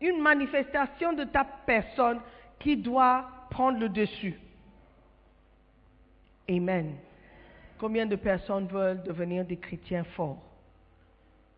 une 0.00 0.22
manifestation 0.22 1.12
de 1.12 1.24
ta 1.24 1.44
personne 1.44 2.20
qui 2.58 2.78
doit 2.78 3.41
prendre 3.52 3.78
le 3.78 3.88
dessus. 3.90 4.40
Amen. 6.48 6.96
Combien 7.78 8.06
de 8.06 8.16
personnes 8.16 8.66
veulent 8.66 9.02
devenir 9.02 9.44
des 9.44 9.58
chrétiens 9.58 10.04
forts? 10.04 10.42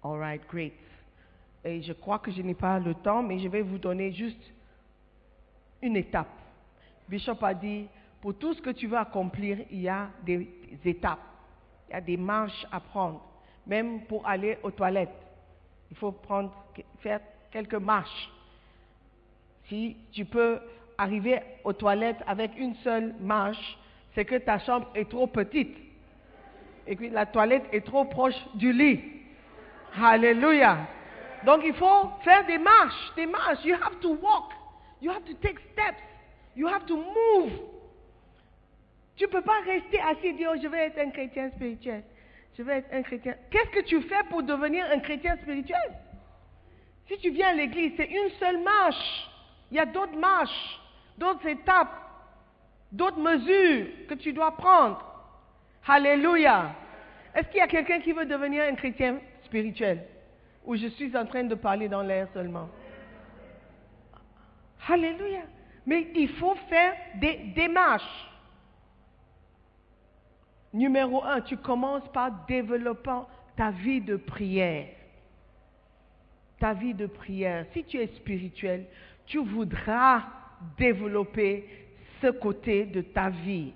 All 0.02 0.18
right, 0.18 0.42
great. 0.48 0.72
Et 1.64 1.82
je 1.82 1.92
crois 1.92 2.18
que 2.18 2.32
je 2.32 2.42
n'ai 2.42 2.54
pas 2.54 2.78
le 2.80 2.94
temps, 2.94 3.22
mais 3.22 3.38
je 3.38 3.48
vais 3.48 3.62
vous 3.62 3.78
donner 3.78 4.12
juste 4.12 4.52
une 5.80 5.96
étape. 5.96 6.28
Bishop 7.08 7.42
a 7.42 7.54
dit, 7.54 7.86
pour 8.20 8.34
tout 8.34 8.54
ce 8.54 8.60
que 8.60 8.70
tu 8.70 8.88
veux 8.88 8.98
accomplir, 8.98 9.58
il 9.70 9.82
y 9.82 9.88
a 9.88 10.10
des 10.24 10.48
étapes. 10.84 11.20
Il 11.88 11.92
y 11.92 11.94
a 11.94 12.00
des 12.00 12.16
marches 12.16 12.66
à 12.72 12.80
prendre. 12.80 13.22
Même 13.66 14.02
pour 14.06 14.26
aller 14.26 14.58
aux 14.62 14.72
toilettes, 14.72 15.14
il 15.90 15.96
faut 15.96 16.10
prendre, 16.10 16.52
faire 16.98 17.20
quelques 17.52 17.74
marches. 17.74 18.30
Si 19.68 19.96
tu 20.10 20.24
peux 20.24 20.60
arriver 20.98 21.40
aux 21.64 21.72
toilettes 21.72 22.22
avec 22.26 22.52
une 22.58 22.74
seule 22.76 23.14
marche, 23.20 23.78
c'est 24.14 24.24
que 24.24 24.36
ta 24.36 24.58
chambre 24.58 24.88
est 24.94 25.08
trop 25.08 25.26
petite 25.26 25.76
et 26.86 26.96
que 26.96 27.04
la 27.04 27.26
toilette 27.26 27.64
est 27.72 27.84
trop 27.84 28.04
proche 28.04 28.36
du 28.54 28.72
lit. 28.72 29.00
Alléluia. 30.00 30.78
Donc 31.44 31.62
il 31.64 31.74
faut 31.74 32.10
faire 32.22 32.44
des 32.46 32.58
marches, 32.58 33.14
des 33.16 33.26
marches. 33.26 33.64
You 33.64 33.74
have 33.74 34.00
to 34.00 34.10
walk. 34.10 34.52
You 35.00 35.10
have 35.10 35.24
to 35.24 35.34
take 35.34 35.58
steps. 35.72 36.00
You 36.56 36.68
have 36.68 36.86
to 36.86 36.96
move. 36.96 37.52
Tu 39.16 39.24
ne 39.24 39.28
peux 39.28 39.42
pas 39.42 39.60
rester 39.64 40.00
assis 40.00 40.26
et 40.28 40.32
dire 40.32 40.50
oh, 40.52 40.58
je 40.60 40.68
vais 40.68 40.86
être 40.86 40.98
un 40.98 41.10
chrétien 41.10 41.50
spirituel. 41.50 42.02
Je 42.56 42.62
vais 42.62 42.78
être 42.78 42.92
un 42.92 43.02
chrétien. 43.02 43.34
Qu'est-ce 43.50 43.70
que 43.70 43.84
tu 43.84 44.00
fais 44.02 44.22
pour 44.30 44.42
devenir 44.42 44.86
un 44.92 45.00
chrétien 45.00 45.36
spirituel? 45.36 45.92
Si 47.08 47.18
tu 47.18 47.30
viens 47.30 47.48
à 47.48 47.52
l'église, 47.52 47.92
c'est 47.96 48.10
une 48.10 48.30
seule 48.38 48.62
marche. 48.62 49.28
Il 49.70 49.76
y 49.76 49.80
a 49.80 49.86
d'autres 49.86 50.16
marches, 50.16 50.80
d'autres 51.18 51.46
étapes 51.46 52.04
d'autres 52.94 53.18
mesures 53.18 53.86
que 54.08 54.14
tu 54.14 54.32
dois 54.32 54.52
prendre. 54.56 55.04
Alléluia. 55.86 56.74
Est-ce 57.34 57.48
qu'il 57.48 57.58
y 57.58 57.60
a 57.60 57.66
quelqu'un 57.66 58.00
qui 58.00 58.12
veut 58.12 58.24
devenir 58.24 58.62
un 58.62 58.74
chrétien 58.74 59.18
spirituel? 59.44 60.04
Ou 60.64 60.76
je 60.76 60.86
suis 60.86 61.14
en 61.16 61.26
train 61.26 61.44
de 61.44 61.56
parler 61.56 61.88
dans 61.88 62.02
l'air 62.02 62.28
seulement? 62.32 62.68
Alléluia. 64.88 65.42
Mais 65.84 66.08
il 66.14 66.28
faut 66.28 66.54
faire 66.70 66.94
des 67.16 67.36
démarches. 67.54 68.30
Numéro 70.72 71.22
un, 71.24 71.40
tu 71.40 71.56
commences 71.56 72.08
par 72.12 72.46
développer 72.46 73.22
ta 73.56 73.70
vie 73.70 74.00
de 74.00 74.16
prière. 74.16 74.86
ta 76.60 76.72
vie 76.72 76.94
de 76.94 77.06
prière, 77.06 77.66
si 77.72 77.84
tu 77.84 77.98
es 77.98 78.06
spirituel, 78.06 78.86
tu 79.26 79.38
voudras 79.44 80.22
développer 80.78 81.66
ce 82.20 82.28
côté 82.28 82.84
de 82.84 83.00
ta 83.00 83.30
vie. 83.30 83.72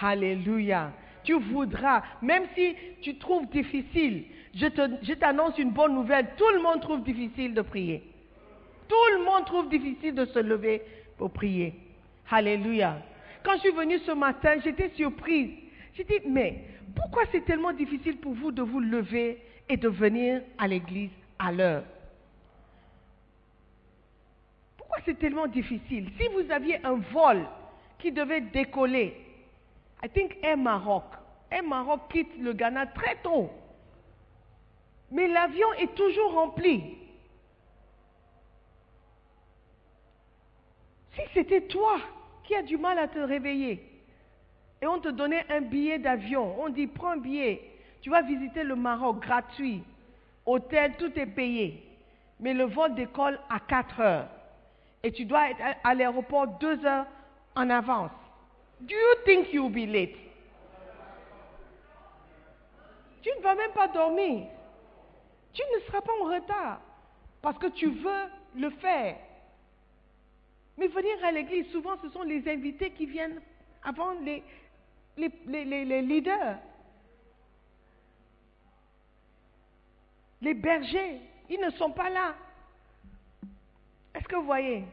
Alléluia. 0.00 0.92
Tu 1.24 1.34
voudras, 1.34 2.02
même 2.22 2.44
si 2.54 2.74
tu 3.02 3.18
trouves 3.18 3.48
difficile, 3.48 4.24
je 4.54 5.14
t'annonce 5.14 5.58
une 5.58 5.70
bonne 5.70 5.94
nouvelle, 5.94 6.28
tout 6.36 6.48
le 6.54 6.62
monde 6.62 6.80
trouve 6.80 7.02
difficile 7.02 7.52
de 7.52 7.62
prier. 7.62 8.02
Tout 8.88 9.16
le 9.18 9.24
monde 9.24 9.44
trouve 9.44 9.68
difficile 9.68 10.14
de 10.14 10.24
se 10.26 10.38
lever 10.38 10.82
pour 11.18 11.30
prier. 11.30 11.74
Alléluia. 12.30 12.98
Quand 13.42 13.54
je 13.54 13.60
suis 13.60 13.70
venue 13.70 13.98
ce 14.00 14.12
matin, 14.12 14.56
j'étais 14.62 14.90
surprise. 14.90 15.50
J'ai 15.94 16.04
dit, 16.04 16.20
mais 16.28 16.64
pourquoi 16.94 17.22
c'est 17.32 17.44
tellement 17.44 17.72
difficile 17.72 18.18
pour 18.18 18.34
vous 18.34 18.52
de 18.52 18.62
vous 18.62 18.80
lever 18.80 19.42
et 19.68 19.76
de 19.76 19.88
venir 19.88 20.42
à 20.58 20.68
l'église 20.68 21.10
à 21.38 21.52
l'heure 21.52 21.84
Pourquoi 24.76 24.95
c'est 25.06 25.18
tellement 25.18 25.46
difficile 25.46 26.10
Si 26.18 26.28
vous 26.28 26.50
aviez 26.50 26.84
un 26.84 26.96
vol 27.12 27.46
qui 27.98 28.12
devait 28.12 28.42
décoller, 28.42 29.16
I 30.04 30.08
think 30.10 30.36
Air 30.42 30.58
Maroc, 30.58 31.04
Air 31.50 31.62
Maroc 31.62 32.02
quitte 32.10 32.36
le 32.38 32.52
Ghana 32.52 32.86
très 32.88 33.16
tôt. 33.22 33.48
Mais 35.10 35.28
l'avion 35.28 35.72
est 35.78 35.94
toujours 35.94 36.34
rempli. 36.34 36.98
Si 41.14 41.22
c'était 41.32 41.62
toi 41.62 41.98
qui 42.44 42.54
as 42.54 42.62
du 42.62 42.76
mal 42.76 42.98
à 42.98 43.08
te 43.08 43.18
réveiller 43.18 43.82
et 44.82 44.86
on 44.86 44.98
te 44.98 45.08
donnait 45.08 45.46
un 45.48 45.62
billet 45.62 45.98
d'avion, 45.98 46.60
on 46.60 46.68
dit 46.68 46.88
prends 46.88 47.12
un 47.12 47.16
billet, 47.16 47.62
tu 48.02 48.10
vas 48.10 48.22
visiter 48.22 48.64
le 48.64 48.76
Maroc 48.76 49.20
gratuit, 49.20 49.82
hôtel, 50.44 50.96
tout 50.98 51.18
est 51.18 51.26
payé, 51.26 51.82
mais 52.40 52.52
le 52.52 52.64
vol 52.64 52.94
décolle 52.94 53.38
à 53.48 53.60
4 53.60 54.00
heures 54.00 54.35
et 55.02 55.12
tu 55.12 55.24
dois 55.24 55.50
être 55.50 55.60
à- 55.84 55.94
l'aéroport 55.94 56.46
2 56.58 56.84
heures 56.84 57.06
en 57.54 57.70
avance. 57.70 58.10
Do 58.80 58.94
you 58.94 59.22
think 59.24 59.52
you'll 59.52 59.70
be 59.72 59.86
late? 59.90 60.16
Tu 63.22 63.30
ne 63.36 63.42
vas 63.42 63.54
même 63.54 63.72
pas 63.72 63.88
dormir. 63.88 64.46
Tu 65.52 65.62
ne 65.74 65.80
seras 65.86 66.00
pas 66.00 66.12
en 66.20 66.24
retard 66.26 66.80
parce 67.42 67.58
que 67.58 67.68
tu 67.68 67.88
veux 67.88 68.24
le 68.56 68.70
faire. 68.70 69.16
Mais 70.76 70.88
venir 70.88 71.16
à 71.24 71.32
l'église, 71.32 71.70
souvent, 71.72 71.96
ce 72.02 72.10
sont 72.10 72.22
les 72.22 72.46
invités 72.48 72.90
qui 72.90 73.06
viennent 73.06 73.40
avant 73.82 74.12
les- 74.20 74.42
les- 75.16 75.30
les 75.64 76.02
leaders. 76.02 76.58
Les 80.42 80.52
bergers, 80.52 81.20
ils 81.48 81.58
ne 81.60 81.70
sont 81.70 81.90
pas 81.92 82.10
là. 82.10 82.34
Est-ce 84.16 84.26
que 84.28 84.36
vous 84.36 84.46
voyez? 84.46 84.84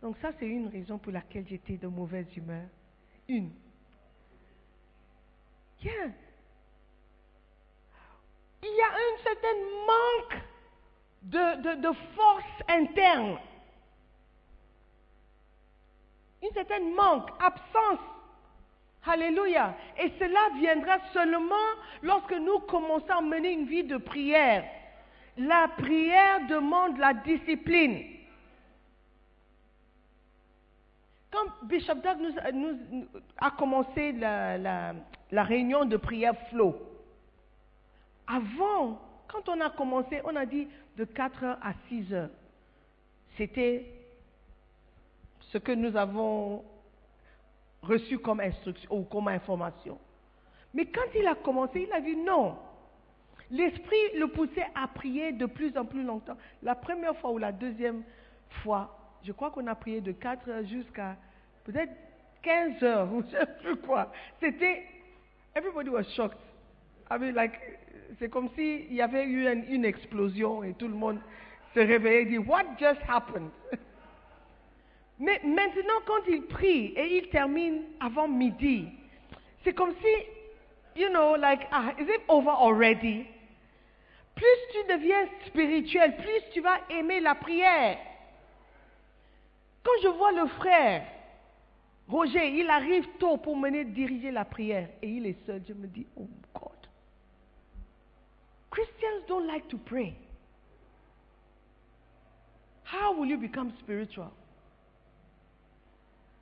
Donc 0.00 0.16
ça, 0.22 0.30
c'est 0.38 0.46
une 0.46 0.68
raison 0.68 0.98
pour 0.98 1.12
laquelle 1.12 1.46
j'étais 1.46 1.76
de 1.76 1.86
mauvaise 1.86 2.26
humeur. 2.36 2.64
Une. 3.28 3.50
Yeah. 5.82 6.10
Il 8.62 8.76
y 8.76 8.80
a 8.80 8.92
un 8.92 9.22
certain 9.22 9.58
manque 9.86 10.42
de, 11.22 11.62
de- 11.62 11.80
de 11.82 11.92
force 12.16 12.62
interne. 12.68 13.36
Une 16.42 16.52
certaine 16.52 16.94
manque, 16.94 17.28
absence. 17.40 18.00
Alléluia. 19.04 19.76
Et 19.98 20.12
cela 20.18 20.48
viendra 20.58 20.98
seulement 21.12 21.68
lorsque 22.02 22.32
nous 22.32 22.60
commençons 22.60 23.10
à 23.10 23.20
mener 23.20 23.52
une 23.52 23.66
vie 23.66 23.84
de 23.84 23.96
prière. 23.98 24.64
La 25.36 25.68
prière 25.78 26.46
demande 26.48 26.98
la 26.98 27.14
discipline. 27.14 28.04
Quand 31.32 31.51
Bishop 31.64 31.96
Doug 31.96 32.18
a 33.38 33.50
commencé 33.52 34.12
la, 34.12 34.94
réunion 35.32 35.84
de 35.84 35.96
prière 35.96 36.36
flow, 36.48 36.76
avant, 38.26 39.00
quand 39.28 39.48
on 39.48 39.60
a 39.60 39.70
commencé, 39.70 40.20
on 40.24 40.36
a 40.36 40.46
dit 40.46 40.68
de 40.96 41.04
4 41.04 41.44
heures 41.44 41.58
à 41.62 41.72
6 41.88 42.12
heures. 42.12 42.30
C'était 43.36 43.86
ce 45.40 45.58
que 45.58 45.72
nous 45.72 45.96
avons 45.96 46.64
reçu 47.82 48.18
comme 48.18 48.40
instruction 48.40 48.90
ou 48.90 49.02
comme 49.04 49.28
information. 49.28 49.98
Mais 50.74 50.86
quand 50.86 51.00
il 51.14 51.26
a 51.26 51.34
commencé, 51.34 51.86
il 51.88 51.92
a 51.92 52.00
vu 52.00 52.16
non. 52.16 52.56
L'esprit 53.50 54.18
le 54.18 54.28
poussait 54.28 54.66
à 54.74 54.88
prier 54.88 55.32
de 55.32 55.46
plus 55.46 55.76
en 55.76 55.84
plus 55.84 56.04
longtemps. 56.04 56.36
La 56.62 56.74
première 56.74 57.16
fois 57.18 57.32
ou 57.32 57.38
la 57.38 57.52
deuxième 57.52 58.02
fois, 58.62 58.98
je 59.24 59.32
crois 59.32 59.50
qu'on 59.50 59.66
a 59.66 59.74
prié 59.74 60.00
de 60.00 60.12
4 60.12 60.48
heures 60.48 60.64
jusqu'à 60.64 61.16
peut-être 61.64 61.92
15 62.42 62.82
heures 62.82 63.12
ou 63.12 63.22
je 63.26 63.36
sais 63.36 63.46
plus 63.62 63.76
quoi. 63.76 64.12
C'était, 64.40 64.84
everybody 65.54 65.90
was 65.90 66.04
shocked. 66.14 66.38
I 67.10 67.18
mean, 67.18 67.34
like, 67.34 67.52
c'est 68.18 68.28
comme 68.28 68.48
s'il 68.54 68.92
y 68.92 69.02
avait 69.02 69.24
eu 69.24 69.50
une, 69.50 69.64
une 69.68 69.84
explosion 69.84 70.62
et 70.62 70.74
tout 70.74 70.88
le 70.88 70.94
monde 70.94 71.18
se 71.74 71.80
réveillait 71.80 72.22
et 72.22 72.26
dit, 72.26 72.38
What 72.38 72.64
just 72.78 73.00
happened? 73.08 73.50
Mais 75.18 75.40
maintenant, 75.44 76.00
quand 76.06 76.22
il 76.28 76.42
prie 76.46 76.94
et 76.96 77.18
il 77.18 77.28
termine 77.28 77.82
avant 78.00 78.26
midi, 78.26 78.88
c'est 79.62 79.72
comme 79.72 79.94
si, 80.02 81.00
you 81.00 81.08
know, 81.10 81.36
like, 81.36 81.60
ah, 81.70 81.92
is 81.98 82.04
it 82.04 82.22
over 82.28 82.50
already? 82.50 83.26
Plus 84.34 84.58
tu 84.72 84.92
deviens 84.92 85.26
spirituel, 85.46 86.16
plus 86.16 86.42
tu 86.52 86.60
vas 86.60 86.80
aimer 86.90 87.20
la 87.20 87.34
prière. 87.34 87.98
Quand 89.84 89.92
je 90.02 90.08
vois 90.08 90.32
le 90.32 90.46
frère, 90.48 91.04
Roger, 92.08 92.48
il 92.58 92.68
arrive 92.68 93.06
tôt 93.18 93.38
pour 93.38 93.56
mener 93.56 93.84
diriger 93.84 94.30
la 94.30 94.44
prière 94.44 94.88
et 95.00 95.08
il 95.08 95.26
est 95.26 95.46
seul, 95.46 95.62
je 95.66 95.72
me 95.72 95.86
dis, 95.86 96.06
oh 96.16 96.28
God. 96.54 96.70
Christians 98.70 99.26
don't 99.28 99.46
like 99.46 99.68
to 99.68 99.78
pray. 99.78 100.14
How 102.84 103.14
will 103.14 103.28
you 103.28 103.38
become 103.38 103.72
spiritual? 103.80 104.30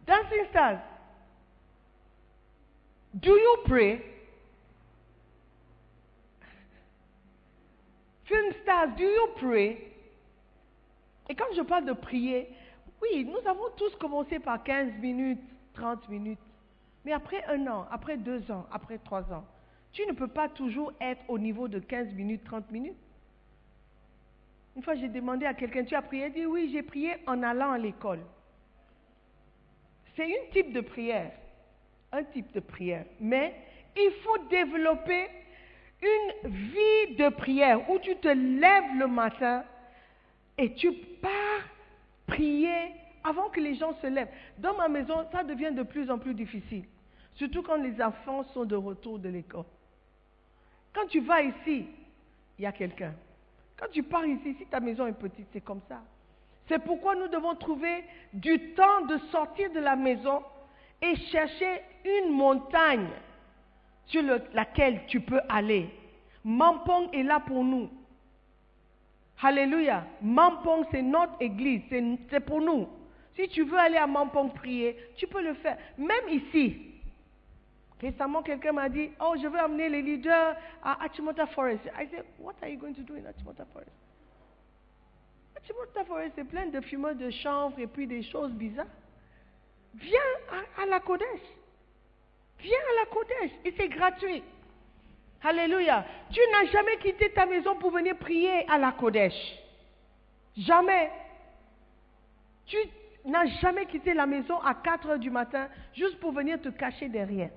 Dancing 0.06 0.46
stars. 0.50 0.80
Do 3.14 3.30
you 3.30 3.56
pray? 3.64 4.02
Film 8.24 8.54
stars, 8.62 8.90
do 8.96 9.04
you 9.04 9.28
pray? 9.38 9.78
Et 11.28 11.34
quand 11.34 11.52
je 11.56 11.62
parle 11.62 11.84
de 11.84 11.92
prier, 11.92 12.48
oui, 13.02 13.24
nous 13.24 13.48
avons 13.48 13.70
tous 13.76 13.94
commencé 13.96 14.38
par 14.38 14.62
15 14.62 14.92
minutes, 15.00 15.40
30 15.74 16.08
minutes. 16.08 16.38
Mais 17.04 17.12
après 17.12 17.44
un 17.46 17.66
an, 17.66 17.86
après 17.90 18.16
deux 18.16 18.50
ans, 18.50 18.66
après 18.70 18.98
trois 18.98 19.22
ans, 19.32 19.44
tu 19.92 20.06
ne 20.06 20.12
peux 20.12 20.28
pas 20.28 20.48
toujours 20.48 20.92
être 21.00 21.22
au 21.28 21.38
niveau 21.38 21.66
de 21.66 21.78
15 21.78 22.12
minutes, 22.12 22.44
30 22.44 22.70
minutes. 22.70 22.96
Une 24.76 24.82
fois, 24.82 24.94
j'ai 24.94 25.08
demandé 25.08 25.46
à 25.46 25.54
quelqu'un, 25.54 25.84
tu 25.84 25.94
as 25.94 26.02
prié? 26.02 26.26
Il 26.26 26.32
dit, 26.32 26.46
oui, 26.46 26.70
j'ai 26.72 26.82
prié 26.82 27.16
en 27.26 27.42
allant 27.42 27.72
à 27.72 27.78
l'école. 27.78 28.20
C'est 30.14 30.24
un 30.24 30.50
type 30.52 30.72
de 30.72 30.80
prière, 30.80 31.32
un 32.12 32.22
type 32.24 32.52
de 32.52 32.60
prière. 32.60 33.04
Mais 33.20 33.54
il 33.96 34.12
faut 34.22 34.38
développer 34.48 35.28
une 36.02 36.50
vie 36.50 37.16
de 37.16 37.28
prière 37.30 37.88
où 37.90 37.98
tu 37.98 38.16
te 38.16 38.28
lèves 38.28 38.98
le 38.98 39.06
matin 39.06 39.64
et 40.56 40.72
tu 40.74 40.92
pars 40.92 41.30
prier 42.30 42.94
avant 43.22 43.48
que 43.50 43.60
les 43.60 43.74
gens 43.74 43.94
se 44.00 44.06
lèvent. 44.06 44.30
Dans 44.58 44.74
ma 44.76 44.88
maison, 44.88 45.26
ça 45.32 45.42
devient 45.42 45.72
de 45.72 45.82
plus 45.82 46.10
en 46.10 46.18
plus 46.18 46.34
difficile, 46.34 46.84
surtout 47.34 47.62
quand 47.62 47.76
les 47.76 48.00
enfants 48.02 48.44
sont 48.54 48.64
de 48.64 48.76
retour 48.76 49.18
de 49.18 49.28
l'école. 49.28 49.64
Quand 50.94 51.06
tu 51.08 51.20
vas 51.20 51.42
ici, 51.42 51.86
il 52.58 52.62
y 52.62 52.66
a 52.66 52.72
quelqu'un. 52.72 53.14
Quand 53.78 53.86
tu 53.92 54.02
pars 54.02 54.26
ici, 54.26 54.54
si 54.58 54.66
ta 54.66 54.80
maison 54.80 55.06
est 55.06 55.12
petite, 55.18 55.46
c'est 55.52 55.60
comme 55.60 55.80
ça. 55.88 56.00
C'est 56.68 56.78
pourquoi 56.82 57.14
nous 57.16 57.28
devons 57.28 57.54
trouver 57.54 58.04
du 58.32 58.74
temps 58.74 59.06
de 59.06 59.16
sortir 59.32 59.70
de 59.72 59.80
la 59.80 59.96
maison 59.96 60.42
et 61.02 61.16
chercher 61.16 61.80
une 62.04 62.30
montagne 62.32 63.08
sur 64.06 64.22
le- 64.22 64.42
laquelle 64.52 65.00
tu 65.06 65.20
peux 65.20 65.40
aller. 65.48 65.88
Mampong 66.44 67.08
est 67.12 67.22
là 67.22 67.40
pour 67.40 67.64
nous. 67.64 67.90
Alléluia. 69.42 70.04
Mampong, 70.20 70.84
c'est 70.90 71.02
notre 71.02 71.34
église, 71.40 71.82
c'est 72.30 72.40
pour 72.40 72.60
nous. 72.60 72.88
Si 73.36 73.48
tu 73.48 73.62
veux 73.64 73.78
aller 73.78 73.96
à 73.96 74.06
Mampong 74.06 74.52
prier, 74.52 74.96
tu 75.16 75.26
peux 75.26 75.42
le 75.42 75.54
faire. 75.54 75.78
Même 75.96 76.28
ici. 76.28 76.86
Récemment, 78.00 78.42
quelqu'un 78.42 78.72
m'a 78.72 78.88
dit, 78.88 79.10
oh, 79.20 79.34
je 79.40 79.46
veux 79.46 79.58
amener 79.58 79.88
les 79.88 80.02
leaders 80.02 80.56
à 80.82 81.04
Achimota 81.04 81.46
Forest. 81.46 81.84
I 81.98 82.06
said, 82.10 82.24
what 82.38 82.54
are 82.62 82.68
you 82.68 82.78
going 82.78 82.94
to 82.94 83.02
do 83.02 83.14
in 83.14 83.24
Achimota 83.26 83.64
Forest? 83.72 83.92
Achimota 85.56 86.04
Forest, 86.04 86.32
c'est 86.36 86.44
plein 86.44 86.66
de 86.66 86.80
fumeurs 86.80 87.14
de 87.14 87.30
chanvre 87.30 87.78
et 87.78 87.86
puis 87.86 88.06
des 88.06 88.22
choses 88.22 88.52
bizarres. 88.52 88.86
Viens 89.94 90.18
à, 90.50 90.82
à 90.82 90.86
la 90.86 91.00
Kodesh. 91.00 91.26
Viens 92.58 92.78
à 92.78 93.04
la 93.04 93.10
Kodesh 93.10 93.50
et 93.64 93.74
c'est 93.76 93.88
gratuit. 93.88 94.42
Alléluia. 95.42 96.04
Tu 96.30 96.40
n'as 96.52 96.70
jamais 96.70 96.96
quitté 96.98 97.30
ta 97.32 97.46
maison 97.46 97.76
pour 97.76 97.90
venir 97.90 98.16
prier 98.16 98.68
à 98.68 98.78
la 98.78 98.92
Kodesh. 98.92 99.34
Jamais. 100.56 101.10
Tu 102.66 102.76
n'as 103.24 103.46
jamais 103.60 103.86
quitté 103.86 104.12
la 104.12 104.26
maison 104.26 104.58
à 104.60 104.74
4 104.74 105.08
heures 105.08 105.18
du 105.18 105.30
matin 105.30 105.68
juste 105.94 106.18
pour 106.20 106.32
venir 106.32 106.60
te 106.60 106.68
cacher 106.68 107.08
derrière. 107.08 107.50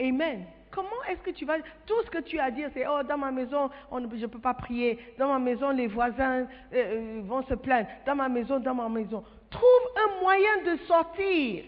Amen. 0.00 0.46
Comment 0.70 1.02
est-ce 1.08 1.20
que 1.20 1.30
tu 1.30 1.44
vas... 1.44 1.58
Tout 1.86 2.02
ce 2.04 2.10
que 2.10 2.18
tu 2.18 2.38
as 2.38 2.44
à 2.44 2.50
dire, 2.50 2.70
c'est, 2.72 2.86
oh, 2.86 3.02
dans 3.02 3.18
ma 3.18 3.30
maison, 3.30 3.70
on, 3.90 4.00
je 4.00 4.16
ne 4.16 4.26
peux 4.26 4.38
pas 4.38 4.54
prier. 4.54 4.98
Dans 5.18 5.28
ma 5.28 5.38
maison, 5.38 5.70
les 5.70 5.88
voisins 5.88 6.42
euh, 6.42 6.46
euh, 6.74 7.20
vont 7.24 7.42
se 7.42 7.54
plaindre. 7.54 7.88
Dans 8.06 8.14
ma 8.14 8.28
maison, 8.28 8.60
dans 8.60 8.74
ma 8.74 8.88
maison. 8.88 9.24
Trouve 9.50 9.64
un 9.96 10.20
moyen 10.20 10.62
de 10.64 10.76
sortir. 10.86 11.64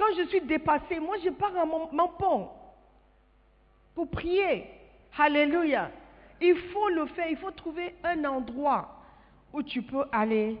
Quand 0.00 0.16
je 0.16 0.28
suis 0.28 0.40
dépassée, 0.40 0.98
moi, 0.98 1.16
je 1.22 1.28
pars 1.28 1.54
à 1.54 1.66
mon, 1.66 2.08
pont 2.18 2.48
pour 3.94 4.08
prier. 4.08 4.64
Alléluia. 5.18 5.90
Il 6.40 6.56
faut 6.56 6.88
le 6.88 7.04
faire. 7.08 7.28
Il 7.28 7.36
faut 7.36 7.50
trouver 7.50 7.94
un 8.02 8.24
endroit 8.24 8.96
où 9.52 9.62
tu 9.62 9.82
peux 9.82 10.06
aller 10.10 10.56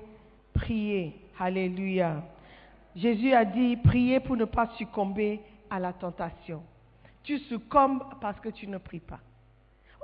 prier. 0.52 1.14
Alléluia. 1.38 2.22
Jésus 2.94 3.32
a 3.32 3.46
dit, 3.46 3.78
priez 3.78 4.20
pour 4.20 4.36
ne 4.36 4.44
pas 4.44 4.66
succomber 4.76 5.40
à 5.70 5.78
la 5.78 5.94
tentation. 5.94 6.62
Tu 7.22 7.38
succombes 7.38 8.02
parce 8.20 8.38
que 8.40 8.50
tu 8.50 8.66
ne 8.66 8.76
pries 8.76 9.00
pas. 9.00 9.20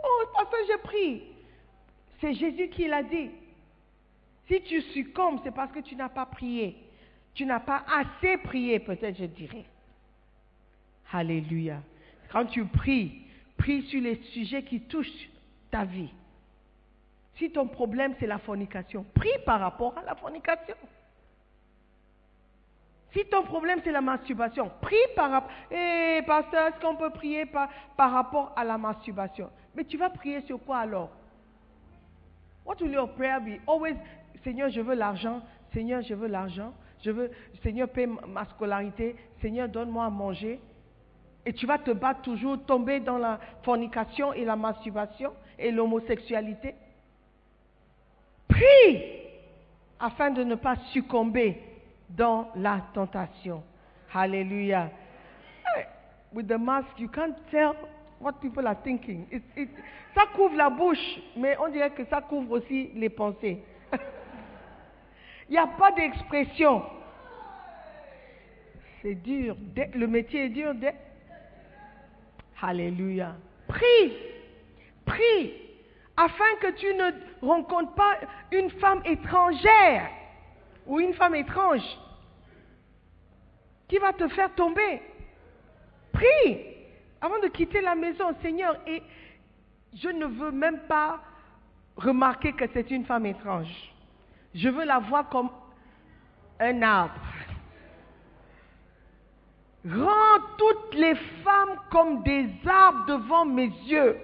Oh, 0.02 0.24
parce 0.32 0.48
que 0.48 0.56
je 0.72 0.78
prie. 0.78 1.22
C'est 2.22 2.32
Jésus 2.32 2.70
qui 2.70 2.88
l'a 2.88 3.02
dit. 3.02 3.28
Si 4.48 4.62
tu 4.62 4.80
succombes, 4.80 5.40
c'est 5.44 5.54
parce 5.54 5.72
que 5.72 5.80
tu 5.80 5.94
n'as 5.94 6.08
pas 6.08 6.24
prié. 6.24 6.85
Tu 7.36 7.44
n'as 7.44 7.60
pas 7.60 7.84
assez 7.86 8.38
prié, 8.38 8.80
peut-être, 8.80 9.18
je 9.18 9.26
dirais. 9.26 9.64
Alléluia. 11.12 11.82
Quand 12.32 12.46
tu 12.46 12.64
pries, 12.64 13.26
prie 13.58 13.82
sur 13.82 14.00
les 14.00 14.16
sujets 14.32 14.62
qui 14.62 14.80
touchent 14.80 15.28
ta 15.70 15.84
vie. 15.84 16.08
Si 17.36 17.50
ton 17.50 17.68
problème, 17.68 18.14
c'est 18.18 18.26
la 18.26 18.38
fornication, 18.38 19.04
prie 19.14 19.38
par 19.44 19.60
rapport 19.60 19.96
à 19.98 20.02
la 20.02 20.14
fornication. 20.14 20.74
Si 23.12 23.24
ton 23.26 23.42
problème 23.42 23.80
c'est 23.84 23.92
la 23.92 24.00
masturbation, 24.00 24.70
prie 24.80 24.96
par 25.14 25.30
rapport. 25.30 25.50
Eh, 25.70 26.22
pasteur, 26.26 26.68
est-ce 26.68 26.80
qu'on 26.80 26.96
peut 26.96 27.10
prier 27.10 27.44
par, 27.44 27.68
par 27.98 28.12
rapport 28.12 28.54
à 28.56 28.64
la 28.64 28.78
masturbation? 28.78 29.50
Mais 29.74 29.84
tu 29.84 29.98
vas 29.98 30.08
prier 30.08 30.40
sur 30.42 30.58
quoi 30.64 30.78
alors? 30.78 31.10
What 32.64 32.76
will 32.80 32.92
your 32.92 33.12
prayer 33.12 33.40
be? 33.40 33.60
Always, 33.68 33.96
Seigneur, 34.42 34.70
je 34.70 34.80
veux 34.80 34.94
l'argent. 34.94 35.42
Seigneur, 35.74 36.00
je 36.00 36.14
veux 36.14 36.28
l'argent. 36.28 36.72
Je 37.06 37.12
veux, 37.12 37.30
Seigneur, 37.62 37.88
paie 37.88 38.08
ma 38.08 38.44
scolarité. 38.46 39.14
Seigneur, 39.40 39.68
donne-moi 39.68 40.06
à 40.06 40.10
manger. 40.10 40.58
Et 41.44 41.52
tu 41.52 41.64
vas 41.64 41.78
te 41.78 41.92
battre 41.92 42.22
toujours, 42.22 42.58
tomber 42.66 42.98
dans 42.98 43.16
la 43.16 43.38
fornication 43.62 44.32
et 44.32 44.44
la 44.44 44.56
masturbation 44.56 45.32
et 45.56 45.70
l'homosexualité. 45.70 46.74
Prie 48.48 49.04
afin 50.00 50.32
de 50.32 50.42
ne 50.42 50.56
pas 50.56 50.74
succomber 50.92 51.62
dans 52.10 52.48
la 52.56 52.80
tentation. 52.92 53.62
Hallelujah. 54.12 54.90
With 56.32 56.48
the 56.48 56.58
mask, 56.58 56.88
you 56.98 57.08
can't 57.08 57.36
tell 57.52 57.76
what 58.20 58.40
people 58.42 58.66
are 58.66 58.82
thinking. 58.82 59.28
It, 59.30 59.44
it, 59.56 59.68
ça 60.12 60.22
couvre 60.34 60.56
la 60.56 60.70
bouche, 60.70 61.20
mais 61.36 61.56
on 61.60 61.68
dirait 61.68 61.90
que 61.90 62.04
ça 62.06 62.20
couvre 62.20 62.50
aussi 62.58 62.90
les 62.96 63.10
pensées. 63.10 63.62
Il 65.48 65.52
n'y 65.52 65.58
a 65.58 65.66
pas 65.66 65.92
d'expression. 65.92 66.82
C'est 69.02 69.14
dur. 69.14 69.56
Le 69.94 70.06
métier 70.06 70.46
est 70.46 70.50
dur. 70.50 70.74
Alléluia. 72.60 73.36
Prie. 73.68 74.12
Prie. 75.04 75.52
Afin 76.16 76.56
que 76.60 76.70
tu 76.72 76.86
ne 76.94 77.46
rencontres 77.46 77.94
pas 77.94 78.16
une 78.50 78.70
femme 78.70 79.02
étrangère 79.04 80.10
ou 80.86 80.98
une 80.98 81.12
femme 81.14 81.34
étrange 81.34 81.84
qui 83.86 83.98
va 83.98 84.12
te 84.12 84.26
faire 84.28 84.52
tomber. 84.54 85.02
Prie 86.12 86.76
avant 87.20 87.38
de 87.40 87.48
quitter 87.48 87.80
la 87.80 87.94
maison, 87.94 88.34
Seigneur. 88.42 88.76
Et 88.86 89.02
je 89.94 90.08
ne 90.08 90.26
veux 90.26 90.50
même 90.50 90.80
pas 90.88 91.20
remarquer 91.96 92.52
que 92.52 92.64
c'est 92.72 92.90
une 92.90 93.04
femme 93.04 93.26
étrange. 93.26 93.92
Je 94.56 94.70
veux 94.70 94.84
la 94.84 94.98
voir 95.00 95.28
comme 95.28 95.50
un 96.58 96.82
arbre. 96.82 97.20
Rends 99.86 100.40
toutes 100.56 100.94
les 100.94 101.14
femmes 101.44 101.78
comme 101.90 102.22
des 102.22 102.48
arbres 102.66 103.04
devant 103.06 103.44
mes 103.44 103.66
yeux. 103.66 104.16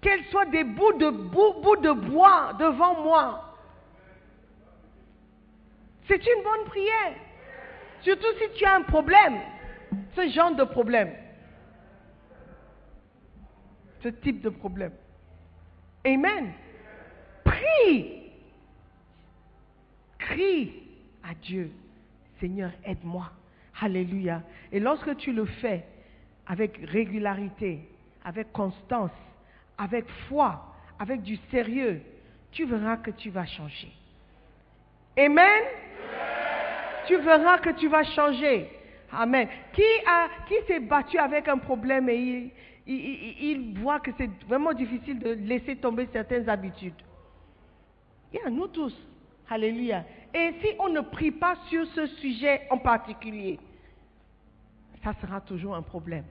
Qu'elles 0.00 0.24
soient 0.24 0.46
des 0.46 0.64
bouts 0.64 0.92
de, 0.94 1.10
de 1.10 1.92
bois 2.10 2.52
devant 2.58 3.00
moi. 3.00 3.56
C'est 6.08 6.26
une 6.26 6.42
bonne 6.42 6.64
prière. 6.66 7.14
Surtout 8.00 8.26
si 8.40 8.58
tu 8.58 8.64
as 8.64 8.74
un 8.74 8.82
problème. 8.82 9.38
Ce 10.16 10.28
genre 10.30 10.54
de 10.56 10.64
problème. 10.64 11.14
Ce 14.02 14.08
type 14.08 14.40
de 14.40 14.48
problème. 14.48 14.92
Amen. 16.04 16.52
Prie. 17.44 18.22
Crie 20.18 20.72
à 21.22 21.34
Dieu. 21.34 21.70
Seigneur, 22.40 22.70
aide-moi. 22.84 23.30
Alléluia. 23.80 24.42
Et 24.70 24.80
lorsque 24.80 25.16
tu 25.16 25.32
le 25.32 25.44
fais 25.44 25.84
avec 26.46 26.78
régularité, 26.84 27.88
avec 28.24 28.52
constance, 28.52 29.10
avec 29.78 30.08
foi, 30.28 30.74
avec 30.98 31.22
du 31.22 31.36
sérieux, 31.50 32.00
tu 32.52 32.64
verras 32.64 32.98
que 32.98 33.10
tu 33.10 33.30
vas 33.30 33.46
changer. 33.46 33.92
Amen 35.16 35.62
tu 37.06 37.16
verras 37.16 37.58
que 37.58 37.70
tu 37.70 37.88
vas 37.88 38.04
changer. 38.04 38.68
Amen. 39.12 39.48
Qui, 39.72 39.82
qui 40.48 40.54
s'est 40.66 40.80
battu 40.80 41.18
avec 41.18 41.48
un 41.48 41.58
problème 41.58 42.08
et 42.08 42.50
il, 42.86 43.78
voit 43.78 44.00
que 44.00 44.10
c'est 44.16 44.30
vraiment 44.48 44.72
difficile 44.72 45.18
de 45.18 45.32
laisser 45.32 45.76
tomber 45.76 46.08
certaines 46.12 46.48
habitudes? 46.48 46.94
Il 48.32 48.40
y 48.40 48.42
a 48.42 48.50
nous 48.50 48.68
tous. 48.68 48.94
Alléluia. 49.48 50.04
Et 50.34 50.54
si 50.62 50.68
on 50.78 50.88
ne 50.88 51.00
prie 51.00 51.30
pas 51.30 51.56
sur 51.68 51.86
ce 51.88 52.06
sujet 52.06 52.62
en 52.70 52.78
particulier, 52.78 53.58
ça 55.04 55.12
sera 55.20 55.40
toujours 55.40 55.74
un 55.74 55.82
problème. 55.82 56.24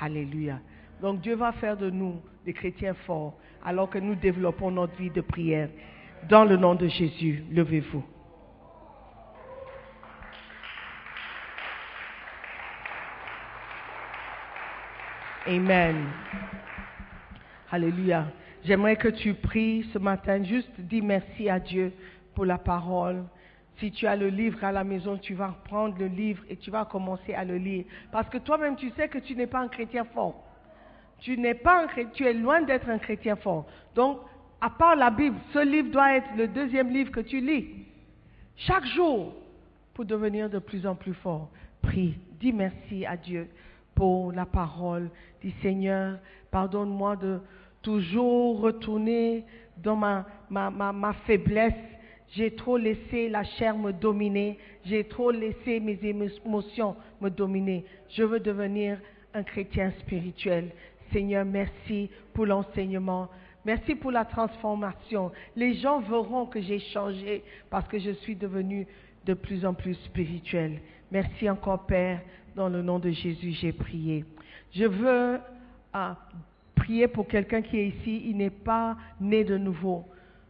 Alléluia. 0.00 0.60
Donc 1.00 1.20
Dieu 1.20 1.34
va 1.34 1.52
faire 1.52 1.76
de 1.76 1.88
nous 1.88 2.20
des 2.44 2.52
chrétiens 2.52 2.94
forts 3.06 3.34
alors 3.64 3.88
que 3.88 3.98
nous 3.98 4.14
développons 4.14 4.70
notre 4.70 4.94
vie 4.96 5.10
de 5.10 5.20
prière. 5.20 5.68
Dans 6.28 6.44
le 6.44 6.56
nom 6.56 6.74
de 6.74 6.88
Jésus, 6.88 7.44
levez-vous. 7.50 8.04
Amen. 15.46 16.04
Alléluia. 17.70 18.26
J'aimerais 18.64 18.96
que 18.96 19.08
tu 19.08 19.34
pries 19.34 19.88
ce 19.92 19.98
matin, 19.98 20.42
juste 20.42 20.70
dis 20.78 21.00
merci 21.00 21.48
à 21.48 21.60
Dieu 21.60 21.92
pour 22.34 22.44
la 22.44 22.58
parole. 22.58 23.24
Si 23.78 23.92
tu 23.92 24.06
as 24.06 24.16
le 24.16 24.28
livre 24.28 24.62
à 24.64 24.72
la 24.72 24.82
maison, 24.82 25.16
tu 25.16 25.34
vas 25.34 25.56
prendre 25.64 25.96
le 25.98 26.06
livre 26.06 26.42
et 26.48 26.56
tu 26.56 26.70
vas 26.70 26.84
commencer 26.84 27.32
à 27.34 27.44
le 27.44 27.56
lire. 27.56 27.84
Parce 28.10 28.28
que 28.28 28.38
toi-même, 28.38 28.74
tu 28.76 28.90
sais 28.90 29.08
que 29.08 29.18
tu 29.18 29.36
n'es 29.36 29.46
pas 29.46 29.60
un 29.60 29.68
chrétien 29.68 30.04
fort. 30.04 30.44
Tu 31.20 31.38
n'es 31.38 31.54
pas 31.54 31.84
un 31.84 32.04
tu 32.12 32.24
es 32.24 32.32
loin 32.32 32.62
d'être 32.62 32.88
un 32.88 32.98
chrétien 32.98 33.36
fort. 33.36 33.66
Donc, 33.94 34.20
à 34.60 34.70
part 34.70 34.96
la 34.96 35.10
Bible, 35.10 35.36
ce 35.52 35.64
livre 35.64 35.90
doit 35.90 36.16
être 36.16 36.28
le 36.36 36.48
deuxième 36.48 36.90
livre 36.90 37.12
que 37.12 37.20
tu 37.20 37.40
lis. 37.40 37.68
Chaque 38.56 38.86
jour, 38.86 39.32
pour 39.98 40.04
devenir 40.04 40.48
de 40.48 40.60
plus 40.60 40.86
en 40.86 40.94
plus 40.94 41.14
fort. 41.14 41.48
Prie, 41.82 42.14
dis 42.38 42.52
merci 42.52 43.04
à 43.04 43.16
Dieu 43.16 43.48
pour 43.96 44.30
la 44.30 44.46
parole. 44.46 45.10
Dis 45.42 45.52
Seigneur, 45.60 46.18
pardonne-moi 46.52 47.16
de 47.16 47.40
toujours 47.88 48.60
retourner 48.60 49.46
dans 49.78 49.96
ma, 49.96 50.26
faiblesse. 51.26 51.72
J'ai 52.32 52.54
trop 52.54 52.76
laissé 52.76 53.30
la 53.30 53.44
chair 53.44 53.78
me 53.78 53.94
dominer. 53.94 54.58
J'ai 54.84 55.04
trop 55.04 55.30
laissé 55.30 55.80
mes 55.80 55.98
émotions 56.02 56.96
me 57.22 57.30
dominer. 57.30 57.86
Je 58.10 58.24
veux 58.24 58.40
devenir 58.40 58.98
un 59.32 59.42
chrétien 59.42 59.90
spirituel. 60.00 60.68
Seigneur, 61.14 61.46
merci 61.46 62.10
pour 62.34 62.44
l'enseignement. 62.44 63.30
Merci 63.64 63.94
pour 63.94 64.10
la 64.10 64.26
transformation. 64.26 65.32
Les 65.56 65.72
gens 65.76 66.00
verront 66.00 66.44
que 66.44 66.60
j'ai 66.60 66.80
changé 66.92 67.42
parce 67.70 67.88
que 67.88 67.98
je 67.98 68.10
suis 68.10 68.36
devenu 68.36 68.86
de 69.24 69.32
plus 69.32 69.64
en 69.64 69.72
plus 69.72 69.94
spirituel. 70.04 70.78
Merci 71.10 71.48
encore, 71.48 71.86
Père. 71.86 72.20
Dans 72.54 72.68
le 72.68 72.82
nom 72.82 72.98
de 72.98 73.08
Jésus, 73.08 73.52
j'ai 73.52 73.72
prié. 73.72 74.26
Je 74.72 74.84
veux 74.84 75.40
ah, 75.94 76.18
prier 76.88 77.06
pour 77.06 77.28
quelqu'un 77.28 77.60
qui 77.60 77.76
est 77.76 77.88
ici. 77.88 78.22
Il 78.30 78.38
n'est 78.38 78.48
pas 78.48 78.96
né 79.20 79.44
de 79.44 79.58
nouveau. 79.58 80.06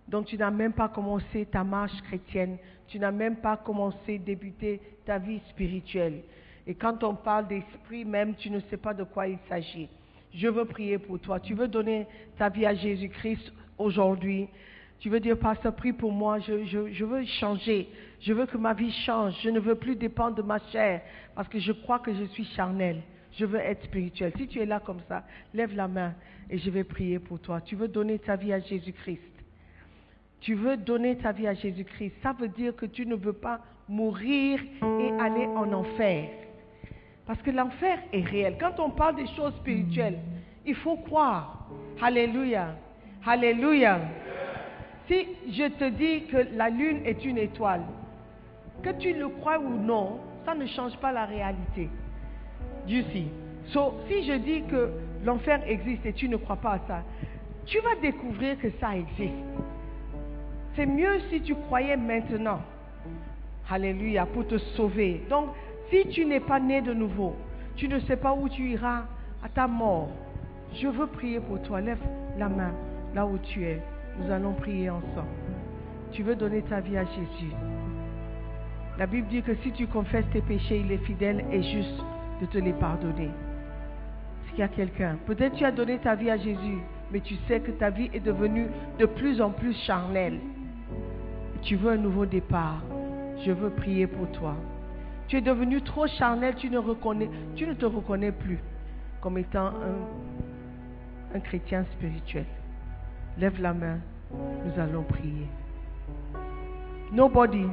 Donc 0.06 0.26
tu 0.26 0.38
n'as 0.38 0.52
même 0.52 0.72
pas 0.72 0.88
commencé 0.88 1.44
ta 1.46 1.64
marche 1.64 2.00
chrétienne. 2.02 2.58
Tu 2.86 3.00
n'as 3.00 3.10
même 3.10 3.36
pas 3.36 3.56
commencé, 3.56 4.18
débuter 4.18 4.80
ta 5.04 5.18
vie 5.18 5.40
spirituelle. 5.50 6.22
Et 6.64 6.76
quand 6.76 7.02
on 7.02 7.16
parle 7.16 7.48
d'esprit 7.48 8.04
même, 8.04 8.36
tu 8.36 8.50
ne 8.50 8.60
sais 8.70 8.76
pas 8.76 8.94
de 8.94 9.02
quoi 9.02 9.26
il 9.26 9.38
s'agit. 9.48 9.88
Je 10.32 10.46
veux 10.46 10.64
prier 10.64 10.98
pour 10.98 11.18
toi. 11.18 11.40
Tu 11.40 11.54
veux 11.54 11.66
donner 11.66 12.06
ta 12.38 12.48
vie 12.48 12.66
à 12.66 12.74
Jésus-Christ 12.74 13.52
aujourd'hui. 13.76 14.48
Tu 15.00 15.10
veux 15.10 15.18
dire, 15.18 15.36
Pasteur, 15.36 15.74
prie 15.74 15.92
pour 15.92 16.12
moi. 16.12 16.38
Je, 16.38 16.64
je, 16.66 16.92
je 16.92 17.04
veux 17.04 17.24
changer. 17.40 17.88
Je 18.20 18.32
veux 18.32 18.46
que 18.46 18.56
ma 18.56 18.74
vie 18.74 18.92
change. 19.04 19.34
Je 19.42 19.50
ne 19.50 19.58
veux 19.58 19.74
plus 19.74 19.96
dépendre 19.96 20.36
de 20.36 20.42
ma 20.42 20.60
chair 20.70 21.00
parce 21.34 21.48
que 21.48 21.58
je 21.58 21.72
crois 21.72 21.98
que 21.98 22.14
je 22.14 22.24
suis 22.26 22.44
charnel. 22.54 23.02
Je 23.38 23.44
veux 23.44 23.60
être 23.60 23.84
spirituel. 23.84 24.32
Si 24.36 24.48
tu 24.48 24.58
es 24.58 24.66
là 24.66 24.80
comme 24.80 25.00
ça, 25.08 25.22
lève 25.54 25.74
la 25.76 25.86
main 25.86 26.12
et 26.50 26.58
je 26.58 26.70
vais 26.70 26.82
prier 26.82 27.20
pour 27.20 27.38
toi. 27.38 27.60
Tu 27.60 27.76
veux 27.76 27.86
donner 27.86 28.18
ta 28.18 28.34
vie 28.34 28.52
à 28.52 28.58
Jésus-Christ. 28.58 29.20
Tu 30.40 30.54
veux 30.54 30.76
donner 30.76 31.16
ta 31.16 31.30
vie 31.30 31.46
à 31.46 31.54
Jésus-Christ. 31.54 32.14
Ça 32.20 32.32
veut 32.32 32.48
dire 32.48 32.74
que 32.74 32.86
tu 32.86 33.06
ne 33.06 33.14
veux 33.14 33.32
pas 33.32 33.60
mourir 33.88 34.60
et 34.82 35.10
aller 35.20 35.46
en 35.46 35.72
enfer. 35.72 36.30
Parce 37.26 37.40
que 37.42 37.52
l'enfer 37.52 38.00
est 38.12 38.24
réel. 38.24 38.56
Quand 38.58 38.80
on 38.80 38.90
parle 38.90 39.16
des 39.16 39.28
choses 39.28 39.54
spirituelles, 39.56 40.18
il 40.66 40.74
faut 40.74 40.96
croire. 40.96 41.68
Alléluia. 42.02 42.74
Alléluia. 43.24 44.00
Si 45.06 45.26
je 45.48 45.68
te 45.68 45.90
dis 45.90 46.24
que 46.26 46.56
la 46.56 46.70
lune 46.70 47.02
est 47.04 47.24
une 47.24 47.38
étoile, 47.38 47.82
que 48.82 48.90
tu 48.98 49.12
le 49.12 49.28
crois 49.28 49.58
ou 49.60 49.78
non, 49.78 50.18
ça 50.44 50.54
ne 50.54 50.66
change 50.66 50.96
pas 50.98 51.12
la 51.12 51.24
réalité. 51.24 51.88
You 52.88 53.02
see. 53.12 53.28
So, 53.72 53.94
si 54.08 54.24
je 54.24 54.32
dis 54.32 54.62
que 54.62 54.90
l'enfer 55.22 55.60
existe 55.66 56.06
et 56.06 56.14
tu 56.14 56.28
ne 56.28 56.36
crois 56.36 56.56
pas 56.56 56.72
à 56.72 56.78
ça, 56.88 57.02
tu 57.66 57.78
vas 57.80 57.96
découvrir 58.00 58.58
que 58.58 58.68
ça 58.80 58.96
existe. 58.96 59.34
C'est 60.74 60.86
mieux 60.86 61.20
si 61.30 61.42
tu 61.42 61.54
croyais 61.54 61.98
maintenant. 61.98 62.60
Alléluia, 63.68 64.24
pour 64.24 64.46
te 64.46 64.56
sauver. 64.56 65.22
Donc, 65.28 65.48
si 65.90 66.08
tu 66.08 66.24
n'es 66.24 66.40
pas 66.40 66.58
né 66.58 66.80
de 66.80 66.94
nouveau, 66.94 67.36
tu 67.76 67.88
ne 67.88 68.00
sais 68.00 68.16
pas 68.16 68.32
où 68.32 68.48
tu 68.48 68.70
iras 68.70 69.02
à 69.44 69.48
ta 69.50 69.66
mort. 69.66 70.08
Je 70.74 70.88
veux 70.88 71.06
prier 71.06 71.40
pour 71.40 71.60
toi. 71.62 71.82
Lève 71.82 71.98
la 72.38 72.48
main 72.48 72.72
là 73.14 73.26
où 73.26 73.36
tu 73.36 73.64
es. 73.64 73.82
Nous 74.18 74.30
allons 74.30 74.54
prier 74.54 74.88
ensemble. 74.88 75.28
Tu 76.12 76.22
veux 76.22 76.36
donner 76.36 76.62
ta 76.62 76.80
vie 76.80 76.96
à 76.96 77.04
Jésus. 77.04 77.52
La 78.98 79.06
Bible 79.06 79.28
dit 79.28 79.42
que 79.42 79.54
si 79.56 79.72
tu 79.72 79.86
confesses 79.86 80.28
tes 80.32 80.40
péchés, 80.40 80.82
il 80.84 80.90
est 80.90 81.04
fidèle 81.04 81.44
et 81.52 81.62
juste 81.62 82.02
de 82.40 82.46
te 82.46 82.58
les 82.58 82.72
pardonner. 82.72 83.30
S'il 84.48 84.58
y 84.58 84.62
a 84.62 84.68
quelqu'un, 84.68 85.16
peut-être 85.26 85.56
tu 85.56 85.64
as 85.64 85.72
donné 85.72 85.98
ta 85.98 86.14
vie 86.14 86.30
à 86.30 86.36
Jésus, 86.36 86.78
mais 87.10 87.20
tu 87.20 87.34
sais 87.46 87.60
que 87.60 87.70
ta 87.70 87.90
vie 87.90 88.10
est 88.12 88.20
devenue 88.20 88.68
de 88.98 89.06
plus 89.06 89.40
en 89.40 89.50
plus 89.50 89.74
charnelle. 89.86 90.40
Tu 91.62 91.76
veux 91.76 91.92
un 91.92 91.96
nouveau 91.96 92.26
départ. 92.26 92.82
Je 93.44 93.52
veux 93.52 93.70
prier 93.70 94.06
pour 94.06 94.30
toi. 94.32 94.56
Tu 95.28 95.36
es 95.36 95.40
devenu 95.40 95.82
trop 95.82 96.06
charnel, 96.06 96.54
tu 96.56 96.70
ne, 96.70 96.78
reconnais, 96.78 97.30
tu 97.54 97.66
ne 97.66 97.74
te 97.74 97.86
reconnais 97.86 98.32
plus 98.32 98.58
comme 99.20 99.38
étant 99.38 99.66
un, 99.66 101.36
un 101.36 101.40
chrétien 101.40 101.84
spirituel. 101.92 102.46
Lève 103.36 103.60
la 103.60 103.74
main, 103.74 103.98
nous 104.32 104.80
allons 104.80 105.02
prier. 105.02 105.46
Nobody, 107.12 107.66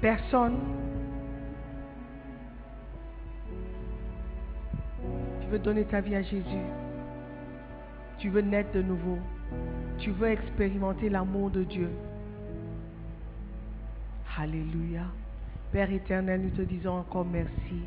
personne, 0.00 0.56
veux 5.48 5.58
donner 5.58 5.84
ta 5.84 6.00
vie 6.00 6.14
à 6.14 6.22
Jésus. 6.22 6.66
Tu 8.18 8.28
veux 8.28 8.40
naître 8.40 8.72
de 8.72 8.82
nouveau. 8.82 9.18
Tu 9.98 10.10
veux 10.10 10.28
expérimenter 10.28 11.08
l'amour 11.08 11.50
de 11.50 11.64
Dieu. 11.64 11.88
Alléluia. 14.36 15.02
Père 15.72 15.90
éternel, 15.90 16.42
nous 16.42 16.50
te 16.50 16.62
disons 16.62 16.98
encore 16.98 17.24
merci 17.24 17.82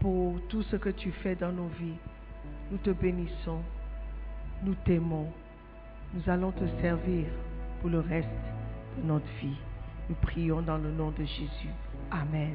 pour 0.00 0.38
tout 0.48 0.62
ce 0.62 0.76
que 0.76 0.90
tu 0.90 1.10
fais 1.10 1.34
dans 1.34 1.52
nos 1.52 1.68
vies. 1.80 1.96
Nous 2.70 2.78
te 2.78 2.90
bénissons. 2.90 3.60
Nous 4.62 4.74
t'aimons. 4.84 5.28
Nous 6.12 6.30
allons 6.30 6.52
te 6.52 6.64
servir 6.80 7.26
pour 7.80 7.90
le 7.90 8.00
reste 8.00 8.28
de 8.98 9.06
notre 9.06 9.26
vie. 9.40 9.56
Nous 10.08 10.16
prions 10.16 10.62
dans 10.62 10.78
le 10.78 10.90
nom 10.90 11.10
de 11.10 11.24
Jésus. 11.24 11.72
Amen. 12.10 12.54